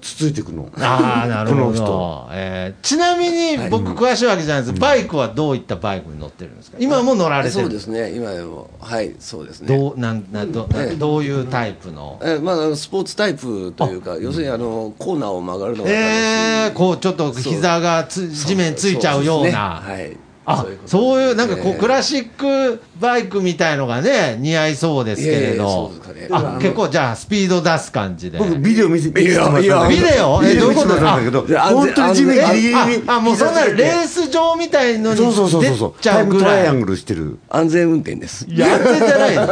[0.00, 0.70] つついていくの。
[0.78, 1.84] ああ、なるほこの人。
[1.84, 2.28] ど。
[2.30, 4.80] えーちなみに、僕詳しいわけじゃないです。
[4.80, 6.76] バイクはどういったバイクに乗ってるんですか？
[6.78, 7.62] 今も乗られてる？
[7.62, 9.76] そうですね、今でも、はい、そうですね。
[9.76, 10.94] どう、なん、な、ど、なええ。
[10.94, 12.20] どういうタイプの？
[12.22, 16.06] えまああの、スポーツタイプというか、要するにあのコーナーを曲がるのが楽しい。
[16.06, 19.82] ええこう、ちょっと膝がつ地面ついちゃうような。
[19.84, 20.02] そうね。
[20.04, 20.16] はい、
[20.50, 21.78] あそういう、なんかこう、ええ。
[21.78, 25.68] クラシックバイクみたいのがね、似合いそうですけれど。
[25.68, 26.54] そうですかね。
[26.56, 28.38] あ、結構じゃあ、スピード出す感じで。
[28.38, 30.42] 僕ビデオ見せてもらっビデオ？
[30.42, 30.60] えど。
[30.62, 35.94] どういうことあ本当に地面ギリギリにああもうそんなレース場みたいのにそうそうそうそうそう。
[35.98, 36.40] 出ちゃタイうぐらい。
[36.40, 37.38] ムトライアングルしてる。
[37.50, 38.46] 安全運転です。
[38.48, 39.42] いや安全じゃないの。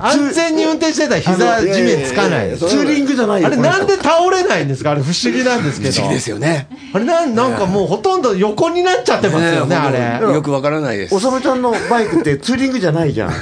[0.06, 2.56] 安全に運転してたら膝地面つかない。
[2.56, 4.92] ツーリングじゃないよあれなんで倒れないんですか？
[4.92, 5.92] あれ不思議なんですけど。
[5.92, 6.68] 不思議ですよね。
[6.94, 11.14] あれなんなんかもうほとんど横になっちゃってますよねあれよくわからないです。
[11.14, 13.30] おさめちゃんのバイクってツーリングじゃないじゃん。
[13.30, 13.38] いや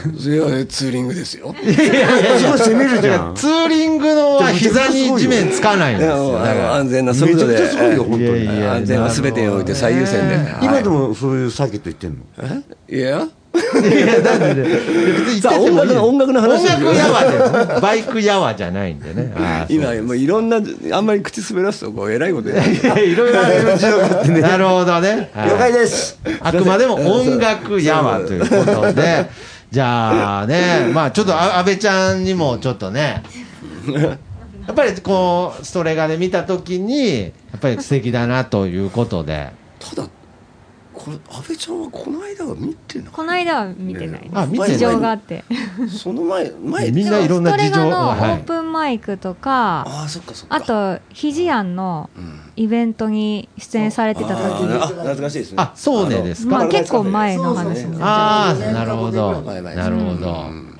[0.66, 1.54] ツーリングですよ。
[1.54, 3.34] すごい攻めるじゃん。
[3.34, 6.32] ツーリングのは膝に地面つかないんですよ。
[6.32, 6.60] だあから。
[6.62, 8.42] の安全な速度で、めちゃくちゃすごいよ本当に。
[8.42, 10.38] いやいや安全は全てにおいて最優先で。
[10.62, 12.18] 今でも、もそういうサーキット行ってんの？
[12.88, 14.62] いや、いやなんでね。
[14.64, 17.24] 別に言って音楽の音楽の話音楽やわ
[17.74, 19.32] でバイクやわじゃないんでね。
[19.36, 20.60] あーそう今、もういろんな、
[20.92, 22.72] あんまり口滑らすと、こう、偉いことやる。
[22.72, 25.30] いやいろいろあるなるほどね。
[25.34, 25.50] はい。
[25.50, 26.18] 了解です。
[26.40, 29.30] あくまでも音楽やわということで、
[29.70, 33.22] じゃあね、まあちょっとあ安倍ちゃんにもちょっとね、
[34.66, 40.08] やっぱりこう、ストレガで見たときに、やっぱり素敵だなということで、ただ、
[40.94, 44.70] これ、安倍ちゃんはこの間は見てなこの間は見てないです、あ見てない。
[44.70, 45.44] 事情があって。
[45.90, 47.64] その前、前、みんないろんな事情。
[47.66, 50.56] ストレガのオはいープンマイクとか、ああ、そっかそっか。
[50.56, 52.08] あとひじやんの
[52.56, 55.56] イベントに出演されてた時ああ懐かしいですね。
[55.58, 56.58] あ、そうねですか。
[56.58, 59.42] まあ結構前の話になっちゃああ、なるほど。
[59.42, 60.46] なるほど。
[60.50, 60.73] う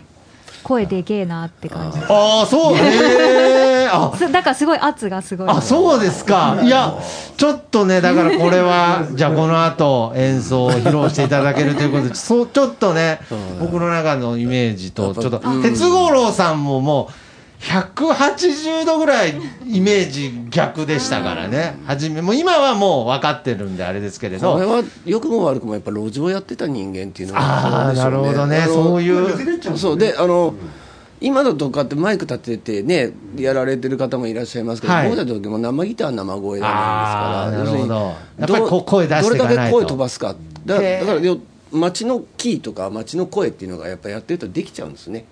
[0.64, 1.98] 声でけえなって感じ。
[2.08, 5.48] ああ、そう、へえ、あ、 だからすごい圧がすごい。
[5.48, 6.58] あ、そうですか。
[6.62, 6.94] いや、
[7.36, 13.20] ちょっとね、だからこれは、 じゃあこの後演奏を披露していただけるということで、そう、ちょっとね、
[13.60, 17.23] 僕の中のイメージと、ちょっと、鉄五郎さんももう、
[17.64, 19.34] 180度ぐらい
[19.66, 21.76] イメージ逆でしたからね。
[21.86, 24.52] はじめ、もう今はもう分かってるんであれですけれど。
[24.52, 28.64] これは良くも悪くもやっぱ路上やってた人間っていうのああ、なるほどね。
[28.66, 29.76] そういう。
[29.78, 30.54] そうであの、
[31.20, 35.08] 今だとかってマイク立ててねやられてる方もいらっしゃいますけど、はい。
[35.08, 37.94] 僕たちの時も生ギター生声なんあーですからなるほど。
[37.94, 39.54] やっぱりこう声出していかないと。
[39.54, 40.36] どれだけ声飛ばすか。
[40.66, 41.38] だだからよ
[41.72, 45.24] 街のキーとか街の声っていうのがやっぱやってるとできちゃうんですね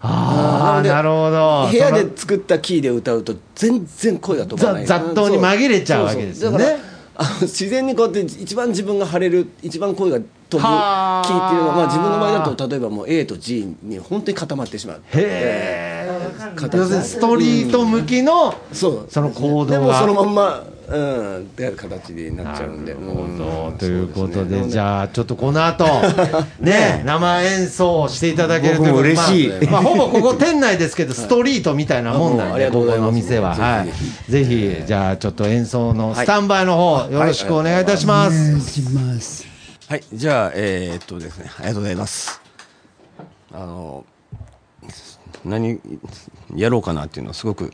[0.00, 1.68] ああ、なるほど。
[1.70, 4.86] 部屋で作ったキーで歌うと全然声が飛ばない。
[4.86, 6.76] ざ雑踏に紛れちゃうわけですよね。
[7.18, 11.24] あの自然にこうやって一番自分が張れる一番声が飛ぶキはあ。
[11.24, 16.05] ーっていうのは、まあ、自分の場合だと例えばもう A と G に本当に固まってしまうへえ。
[16.36, 16.76] 形。
[16.76, 19.06] 要するにストリート向きの、そう。
[19.10, 19.70] その行動が。
[19.70, 22.94] でもそのまんま、うん、である形になっちゃうんで。
[22.94, 23.70] なるほど。
[23.70, 23.78] ん。
[23.78, 24.68] ということで、ね。
[24.68, 25.84] じゃあちょっとこの後
[26.60, 29.48] ね生演奏をしていただけるという嬉しい。
[29.68, 33.54] まあまあほぼここ店内ですけどストリートみたいなもんなんでここのお店は。
[33.54, 39.46] ぜひはいぜひじゃあちょっと演奏のスタンバイの方よろしくお願いいたしまおす願いします。
[39.88, 40.02] はい。
[40.12, 41.50] じゃあえーっとですね。
[41.58, 42.40] ありがとうございます。
[43.52, 44.04] あの
[45.46, 45.80] 何
[46.54, 47.72] やろうかなっていうのはすごく、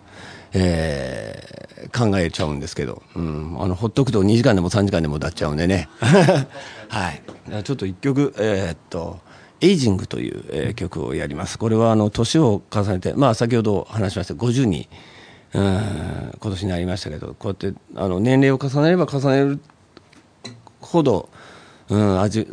[0.53, 5.89] えー考えちゃうんですけど、うん、あのほっとくと2時間でも3時間でも経っちゃうんでね。
[5.99, 7.23] はい。
[7.65, 9.19] ちょっと一曲えーっと
[9.61, 11.59] エイジングという、えー曲をやります。
[11.59, 14.89] これはあの年を重ねて、まあ先ほど話しました50に、
[15.55, 15.63] うん、
[16.41, 19.61] 今年になりましたけど、こうやってあの年齢を重ねれば重ねる
[20.81, 21.29] ほど、
[21.93, 22.47] うん、味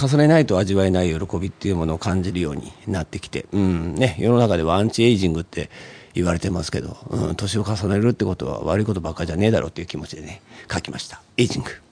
[0.00, 5.68] 重ねないと味わえない喜びっていうものを感じるようになってきて、うんね、世の中ではアンチエイジングって
[6.14, 10.40] 言われてますけど、うん、年を重ねるってことは悪いことばっかじゃねえだろうっていう気持ちでね
[10.72, 11.20] 書きました。
[11.36, 11.85] エイジング。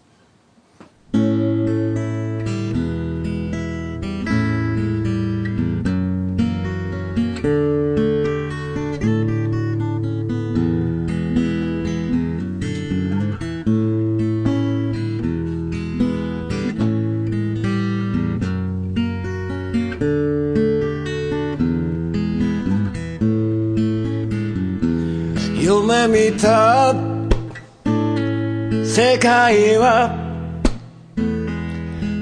[28.94, 30.08] 世界は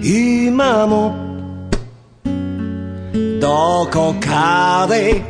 [0.03, 1.15] 今も
[3.39, 5.23] どこかで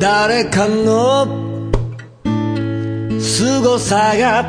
[0.00, 1.28] 誰かの
[3.20, 4.42] 凄さが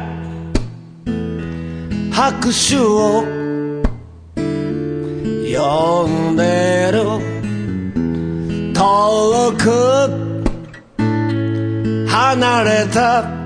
[2.12, 3.24] 拍手を
[5.54, 7.04] 呼んでる。
[8.74, 9.70] 遠く
[12.10, 13.45] 離れた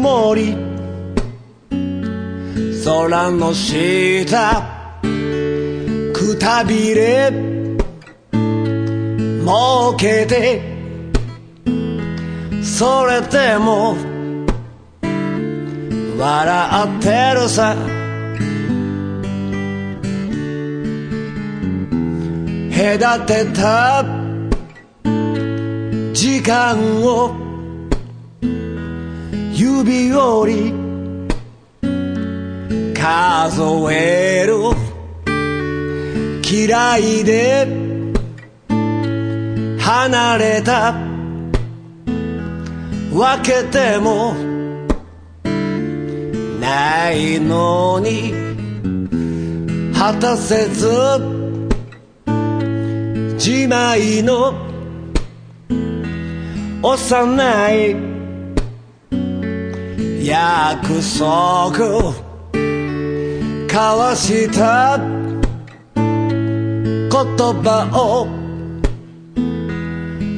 [0.00, 0.56] 曇り。
[2.82, 4.62] 空の下
[6.14, 7.30] くたびれ。
[8.32, 10.62] 設けて。
[12.62, 13.94] それでも
[16.18, 17.76] 笑ってるさ。
[22.74, 24.02] 隔てた
[26.14, 27.39] 時間を
[29.62, 30.72] 指折り
[32.94, 34.54] 数える
[36.50, 37.66] 嫌いで
[39.78, 40.94] 離れた
[43.12, 44.32] わけでも
[46.58, 48.32] ないのに
[49.92, 50.88] 果たせず
[53.34, 54.54] 自前の
[56.82, 58.09] 幼い
[60.22, 62.12] 約束。
[63.66, 64.98] 交わした。
[65.94, 68.26] 言葉を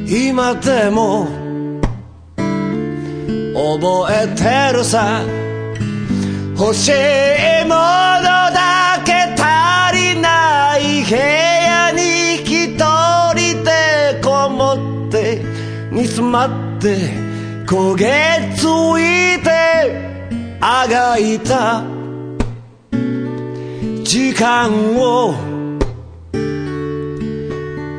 [0.06, 1.26] 今でも。
[3.54, 5.20] 覚えてるさ。
[6.56, 6.92] 欲しい
[7.64, 7.74] もの
[8.52, 12.78] だけ足りない部屋に一
[13.34, 15.42] 人でこもって。
[15.90, 17.31] 煮詰まって。
[17.66, 21.84] 焦げついてあがいた。
[24.04, 25.34] 時間を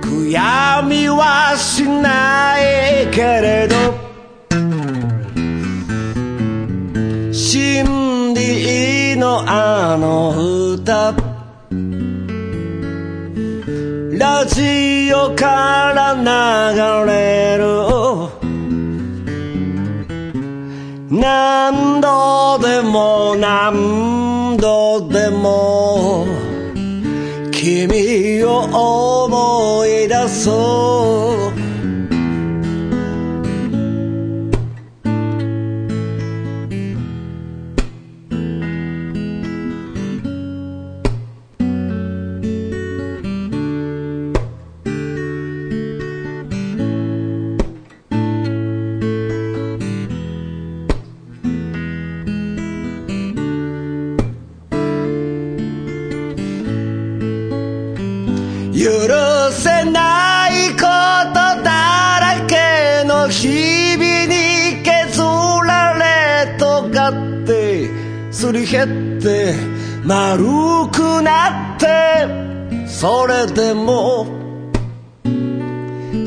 [0.01, 3.75] 悔やみはしないけれど
[7.33, 11.15] 真理のあの歌。
[14.19, 17.63] ラジオから流れる
[21.15, 26.25] 何度でも何度でも
[27.51, 31.02] 君を思い出そう。
[69.23, 69.55] って
[70.03, 70.43] 丸
[70.91, 71.87] くなって
[72.85, 74.27] それでも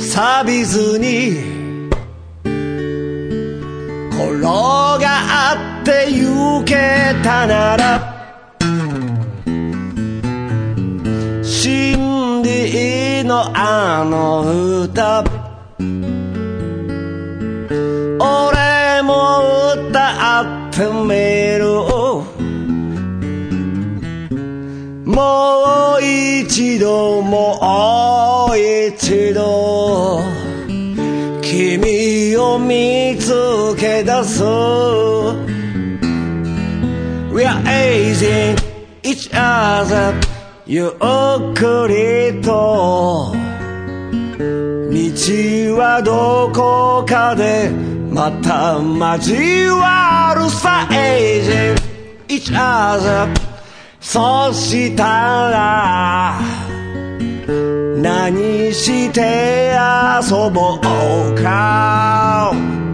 [0.01, 1.57] 錆びずに
[4.11, 6.75] 転がって行け
[7.23, 8.15] たなら
[11.45, 15.23] 真理のあの歌
[18.19, 19.43] 俺も
[19.91, 21.46] 歌ってみ
[25.17, 30.21] もう一度もう一度
[31.41, 34.43] 君を見つけ出す
[37.33, 38.59] We are aging
[39.03, 40.13] each other
[40.67, 40.91] ゆっ
[41.55, 43.39] くりと道
[45.79, 47.71] はどこかで
[48.11, 48.83] また
[49.23, 51.75] 交わるさ aging
[52.29, 53.46] each other
[54.09, 56.41] そしたら
[57.97, 59.77] 何して
[60.23, 62.86] 遊ぼうか。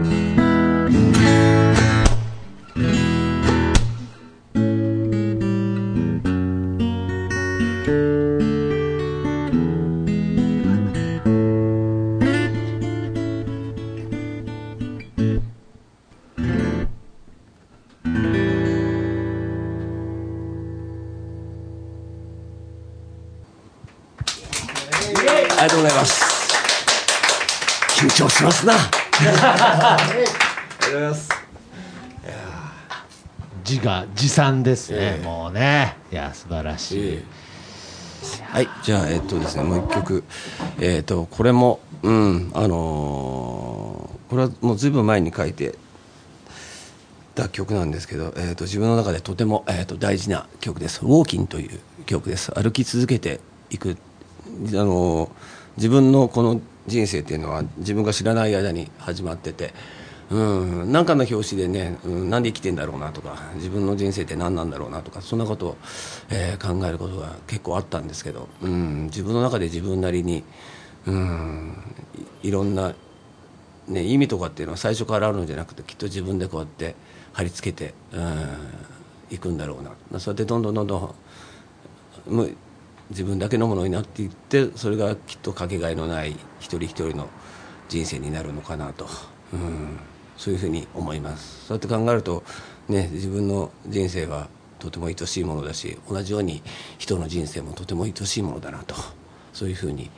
[28.13, 28.73] 張しますな。
[28.73, 28.77] あ
[29.19, 31.29] りがとうございます。
[33.67, 35.23] 自画自賛ですね、ええ。
[35.23, 35.95] もうね。
[36.11, 37.23] いや素晴らしい、
[38.51, 40.23] はいじゃあえっとですねもう一曲。
[40.79, 45.75] えっとこれもうんあのーこれはもうずいぶん前に書いて
[47.35, 52.51] た曲なんですけど、えっと自分の中でとても、えっと大事な曲です「ウォーキン」という曲です。
[52.51, 53.39] 歩き続けて
[53.69, 53.97] いく。
[54.45, 55.29] あのー
[55.77, 59.73] 自分のこの人生っていうのは自分が知らない間に始まってて
[60.33, 65.77] うん、なんかの表紙でね、うん、なんで生きてんだろうなとか自分の人生って何なんだろうなとかそんなことを、
[66.31, 70.43] えー考えることが結構あったんですけど、うん、自分の中で自分なりに、
[71.05, 71.95] うん、
[72.41, 72.93] いろんな、
[73.87, 76.95] ね、意味とかっていうのは最初からあるのじゃなくてきっと自分でこうやって
[77.33, 78.47] 貼り付けて、うん、
[79.29, 80.19] いくんだろうな。
[80.19, 81.15] そうやってどんどんどんど
[82.29, 82.55] ん
[83.13, 87.29] 自分だけのものになっていってそれがきっとかけがえのない一人一人の
[87.87, 89.07] 人生になるのかなと、
[89.53, 89.97] うん、
[90.35, 91.67] そういうふうに思います。
[91.67, 92.43] そうやって考えると、
[92.89, 94.47] ね、自分の人生は
[94.79, 96.61] とても愛しいものだし同じように
[96.97, 98.95] 人の人生もとても愛しいものだなと。
[99.53, 100.09] そういうふうに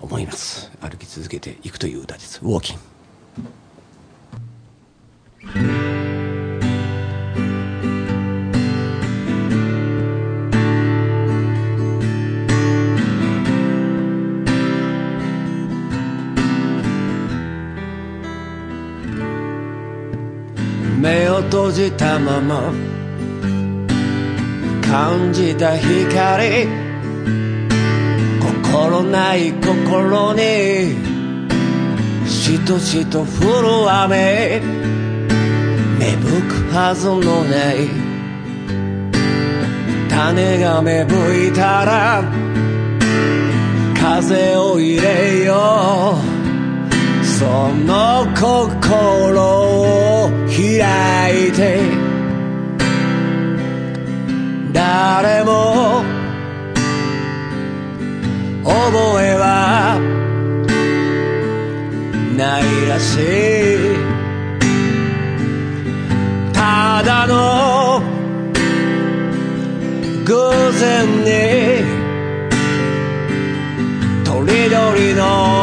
[0.00, 0.70] 思います。
[0.80, 2.78] 歩き続けていくという歌です「ウォーキン」
[5.54, 5.91] 目
[21.72, 22.72] じたまま。
[24.82, 26.66] 感じた光。
[28.62, 30.94] 心ない心に。
[32.26, 33.24] しとしと降
[33.62, 34.60] る雨
[35.98, 37.88] 芽吹くはずのない。
[40.10, 42.22] 種が芽吹いたら。
[43.98, 46.18] 風を入れよ
[47.22, 47.24] う。
[47.24, 47.44] そ
[47.86, 49.40] の心
[49.98, 50.01] を。
[50.54, 51.80] 開いて
[54.70, 56.04] 誰も
[58.62, 59.98] 覚えは
[62.36, 64.12] ないらしい。
[66.52, 68.02] ただの
[70.26, 70.32] 偶
[70.78, 71.32] 然に
[74.22, 75.61] とりどりの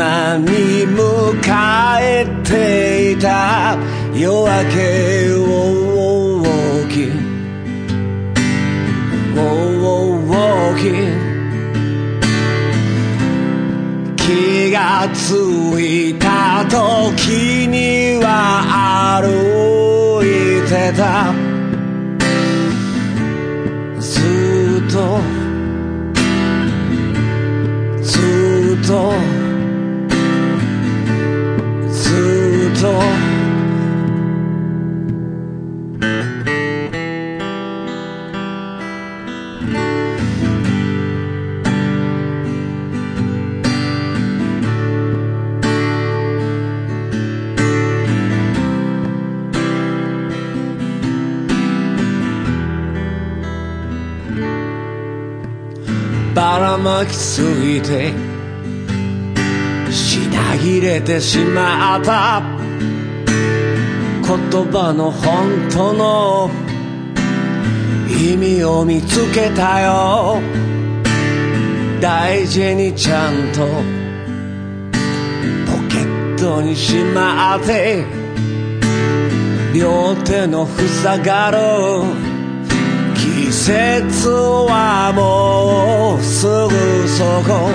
[0.00, 1.36] 間に迎
[2.00, 3.76] えていた。
[4.14, 9.40] 夜明けをウォーキウォー
[9.76, 10.76] ウォーウォー
[14.16, 15.32] キ気がつ
[15.80, 20.26] いた時には歩い
[20.68, 21.39] てた。
[56.80, 58.12] ばらまきすぎて
[59.90, 62.42] 品切れてしまった。
[64.22, 64.38] 言
[64.72, 66.50] 葉の本当の
[68.08, 70.40] 意味を見つけたよ。
[72.00, 73.66] 大事にちゃんと
[75.66, 78.04] ポケットにしまって。
[79.74, 81.58] 両手の塞がる。
[82.24, 82.29] 季
[83.70, 84.28] 節
[84.66, 87.70] はもうすぐそこ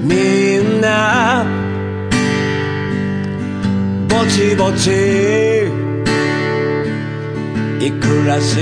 [0.00, 1.44] みんな
[4.08, 4.86] 僕ちぼち
[7.84, 8.60] いくらし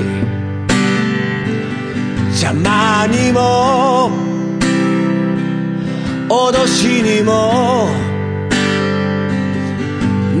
[0.00, 0.02] い。
[2.40, 4.10] 邪魔にも
[6.28, 7.88] 脅しにも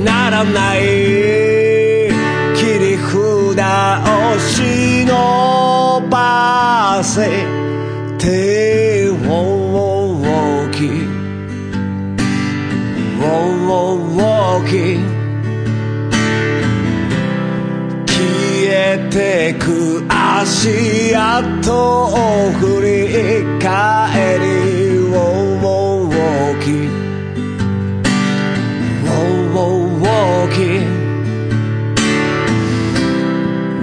[0.04, 1.47] ならない。
[7.18, 7.26] せ。
[8.18, 9.12] 手を
[10.22, 10.78] 大き
[13.20, 14.72] 大き
[18.06, 18.12] 消
[18.70, 18.72] え
[19.10, 19.66] てく
[20.08, 22.88] 足跡を振り
[23.60, 24.48] 返り。
[25.10, 26.66] 大き
[29.54, 30.56] 大き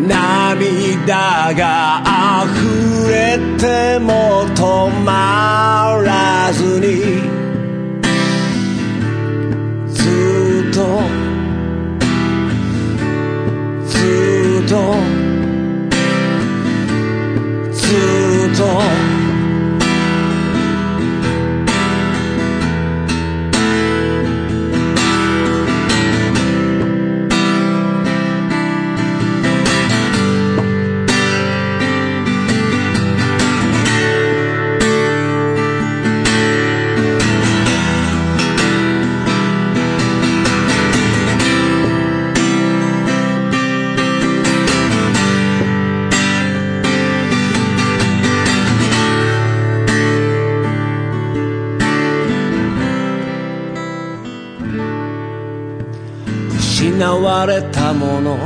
[0.08, 1.64] 涙が
[2.02, 2.05] 溢れ
[3.66, 6.88] ても止まらずに
[9.88, 11.02] ずっと
[13.88, 14.74] ずっと
[17.74, 17.82] ず
[18.54, 19.05] っと。
[57.04, 58.38] われたもの。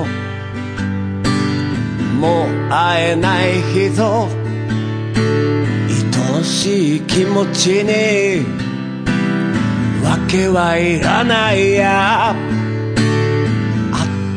[2.19, 4.27] もう会えない人
[6.37, 8.45] 愛しい気持ちに。
[10.03, 12.31] 訳はいらないや。
[12.31, 12.35] あっ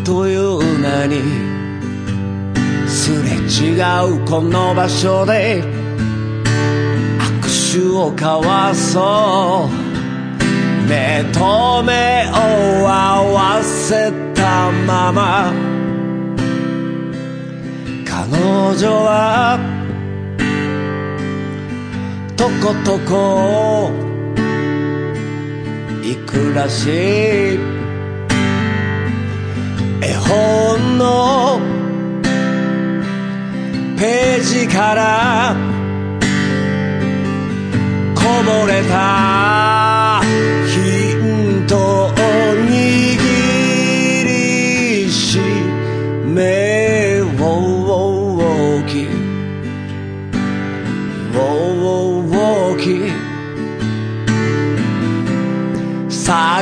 [0.04, 1.22] という間に
[2.88, 5.62] すれ違うこの場所で
[7.18, 7.42] 握
[7.72, 9.81] 手を交わそう。
[10.92, 15.50] 目と目を合わせたまま。
[18.04, 18.36] 彼
[18.76, 19.58] 女は
[22.36, 23.90] とことこ
[26.02, 26.90] いくらしい
[30.02, 31.58] 絵本の
[33.98, 35.56] ページから
[38.14, 40.01] こぼれた。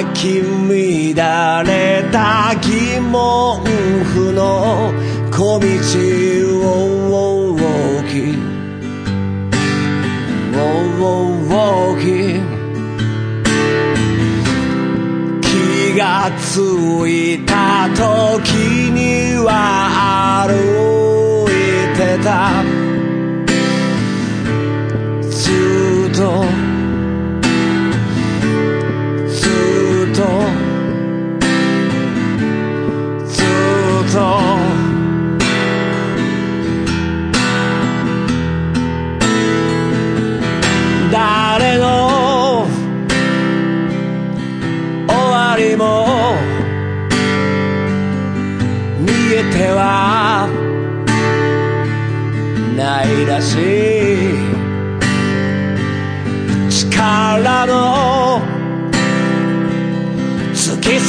[0.00, 3.62] 咲き乱れた疑問
[4.04, 4.94] 符の
[5.30, 5.66] 小道
[6.58, 6.64] を
[7.50, 8.34] 大き
[11.50, 12.04] 大き
[15.46, 16.56] 気がつ
[17.06, 18.79] いた時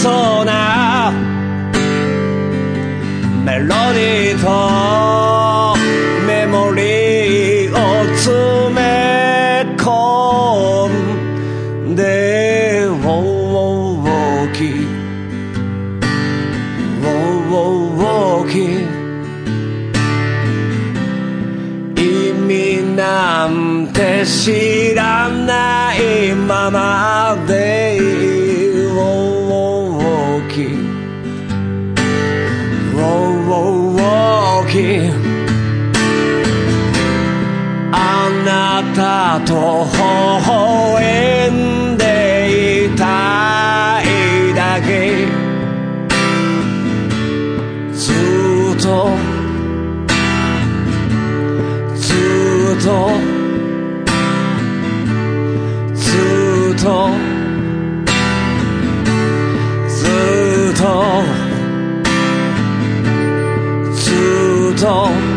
[0.02, 0.41] つ
[39.40, 45.28] と微笑んでいたいだけ。
[47.94, 49.10] ずっと
[51.96, 53.12] ずっと
[55.94, 56.02] ず
[56.74, 57.10] っと
[59.88, 60.00] ず
[60.72, 60.84] っと
[63.94, 64.02] ず
[64.76, 65.31] っと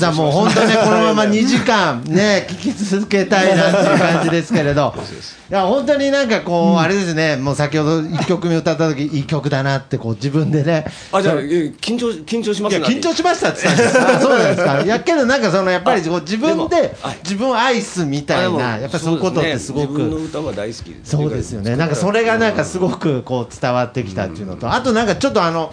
[0.00, 0.62] がとうございました。
[0.62, 4.94] もう本当ね、このまま2時間 ね、聞き続けたいなっていう感じですけれど。
[5.50, 10.84] いや、本当になんかこう、あれですね、もう先ほど1曲目歌った時、いい曲だなって、こう自分でね。
[11.12, 14.80] あじゃあえ緊張緊張しまいや緊張しましたって言ったんですそうなんですか。
[14.84, 16.94] いやけどなんかそのやっぱりこう自分で
[17.24, 20.02] 自分を愛すみたいあなやっぱりそういうことってすごそうですね。
[20.02, 21.10] 自分のく歌は大好きです。
[21.10, 21.76] そうですよね。
[21.76, 25.72] なんかそれがなんかすごくこう伝わってきたっていうのと、あとなんかちょっとあの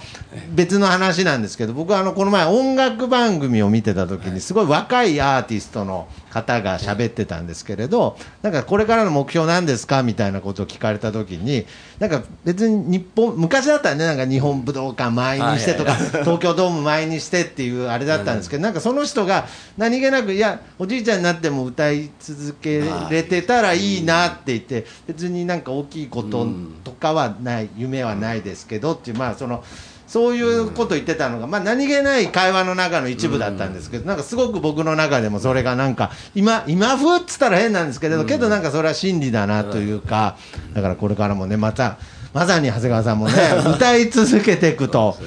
[0.54, 11.66] 別の話なんですけど、僕はあのこの前音楽番組を見てた時にすごい若いアーティストの方が喋ってたんですけれど、なんかこれからの目標なんですかみたいなことを聞かれた時に、
[12.00, 19.48] なんか別に日本昔だったらねなんか日本武道館満員にしてとか、東京ドーム満員にしてっていうあれだったんですけど、なんかその人が
[19.78, 26.48] 何気なくいやおじいちゃんになっても歌い続けれてたらいいなって言って、別になんか大きいこと
[26.84, 29.64] とかはない、夢はないですけどっていうまあその。
[30.08, 40.38] そういうこと言ってたのが、まあ、何気ない会話の中の一部だったんですけど、なんかすごく僕の中でもそれがなんか、今、今風っつったら変なんですけれど、けどなんかそれは真理だなというか、
[40.74, 41.98] だからこれからもね、また、
[42.34, 43.34] まさに長谷川さんもね、
[43.76, 45.18] 歌い続けていくと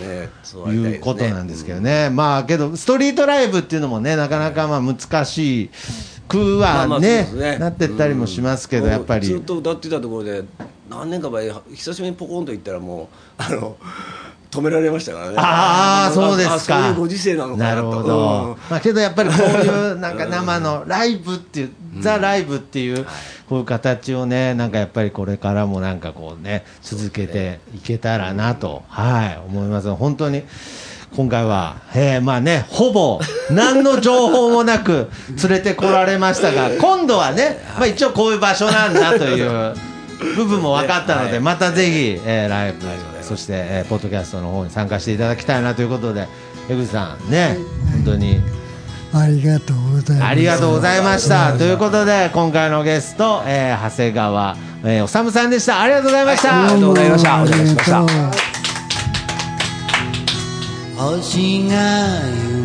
[0.68, 5.70] いうことなんですけどね、まあけど、ストリートライブっていうのもね、なかなかまあ難しい
[6.28, 8.90] くはねなってったりもしますけど、うん。
[8.90, 9.26] やっぱり。
[9.26, 10.44] ずっと歌ってたところで
[10.88, 13.06] 何年か前久しぶりにポコンと行ったらもう
[13.38, 13.76] あの
[14.50, 15.34] 止められましたからね。
[15.36, 16.56] ああ、そうですか。
[16.56, 17.82] あそういうご時世なのかなと。
[17.82, 18.58] なるほど。
[18.70, 21.70] まあけどやっぱりこういうなんか生のライブっていう、
[22.00, 23.04] ザ・ライブっていう、
[23.48, 29.90] こういう形をね、なんかやっぱりこれからもなんかこうね、続けていけたらなと、はい、思います。
[29.94, 30.44] 本当に。
[31.16, 33.18] 今回は、えー、まあね、ほぼ
[33.50, 35.08] 何の情報もなく
[35.42, 39.74] 連れてこられましたが、 今度はね、まあ一応こういう場所なんだという
[40.36, 42.86] 部分も分かったので、またぜひ、えーライブ、
[43.28, 46.26] そして、えーポッドキャストの方に参加していただきたいなということで、
[46.70, 47.58] 江口さん、ね、
[47.92, 48.40] 本当に
[49.12, 50.24] ありがとうございます。
[50.24, 51.52] ありがとうございました。
[51.56, 55.80] ということで、今回のゲスト、えー長谷川、えー、おさむさんでした。
[55.80, 56.64] ありがとうございました。
[56.64, 58.58] ありがとうございましたお邪魔しました
[60.98, 61.76] 星が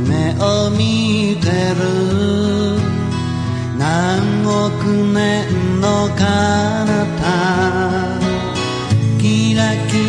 [0.02, 1.84] 夢を見てる
[3.78, 4.74] 何億
[5.14, 6.24] 年の彼
[7.22, 7.22] 方
[9.22, 10.03] キラキラ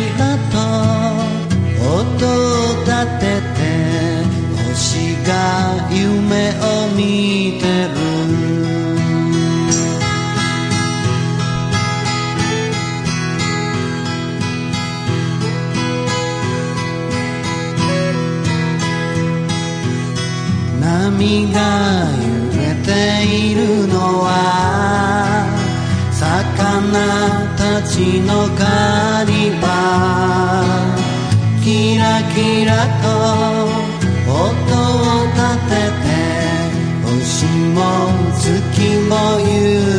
[6.35, 7.95] 夢を見てる。
[20.81, 21.59] 波が
[22.19, 22.89] 揺れて
[23.25, 24.27] いるのは
[26.11, 26.93] 魚
[27.57, 29.63] たちの狩り場。
[31.63, 32.71] キラキラ
[33.01, 33.24] と
[39.15, 39.94] All you.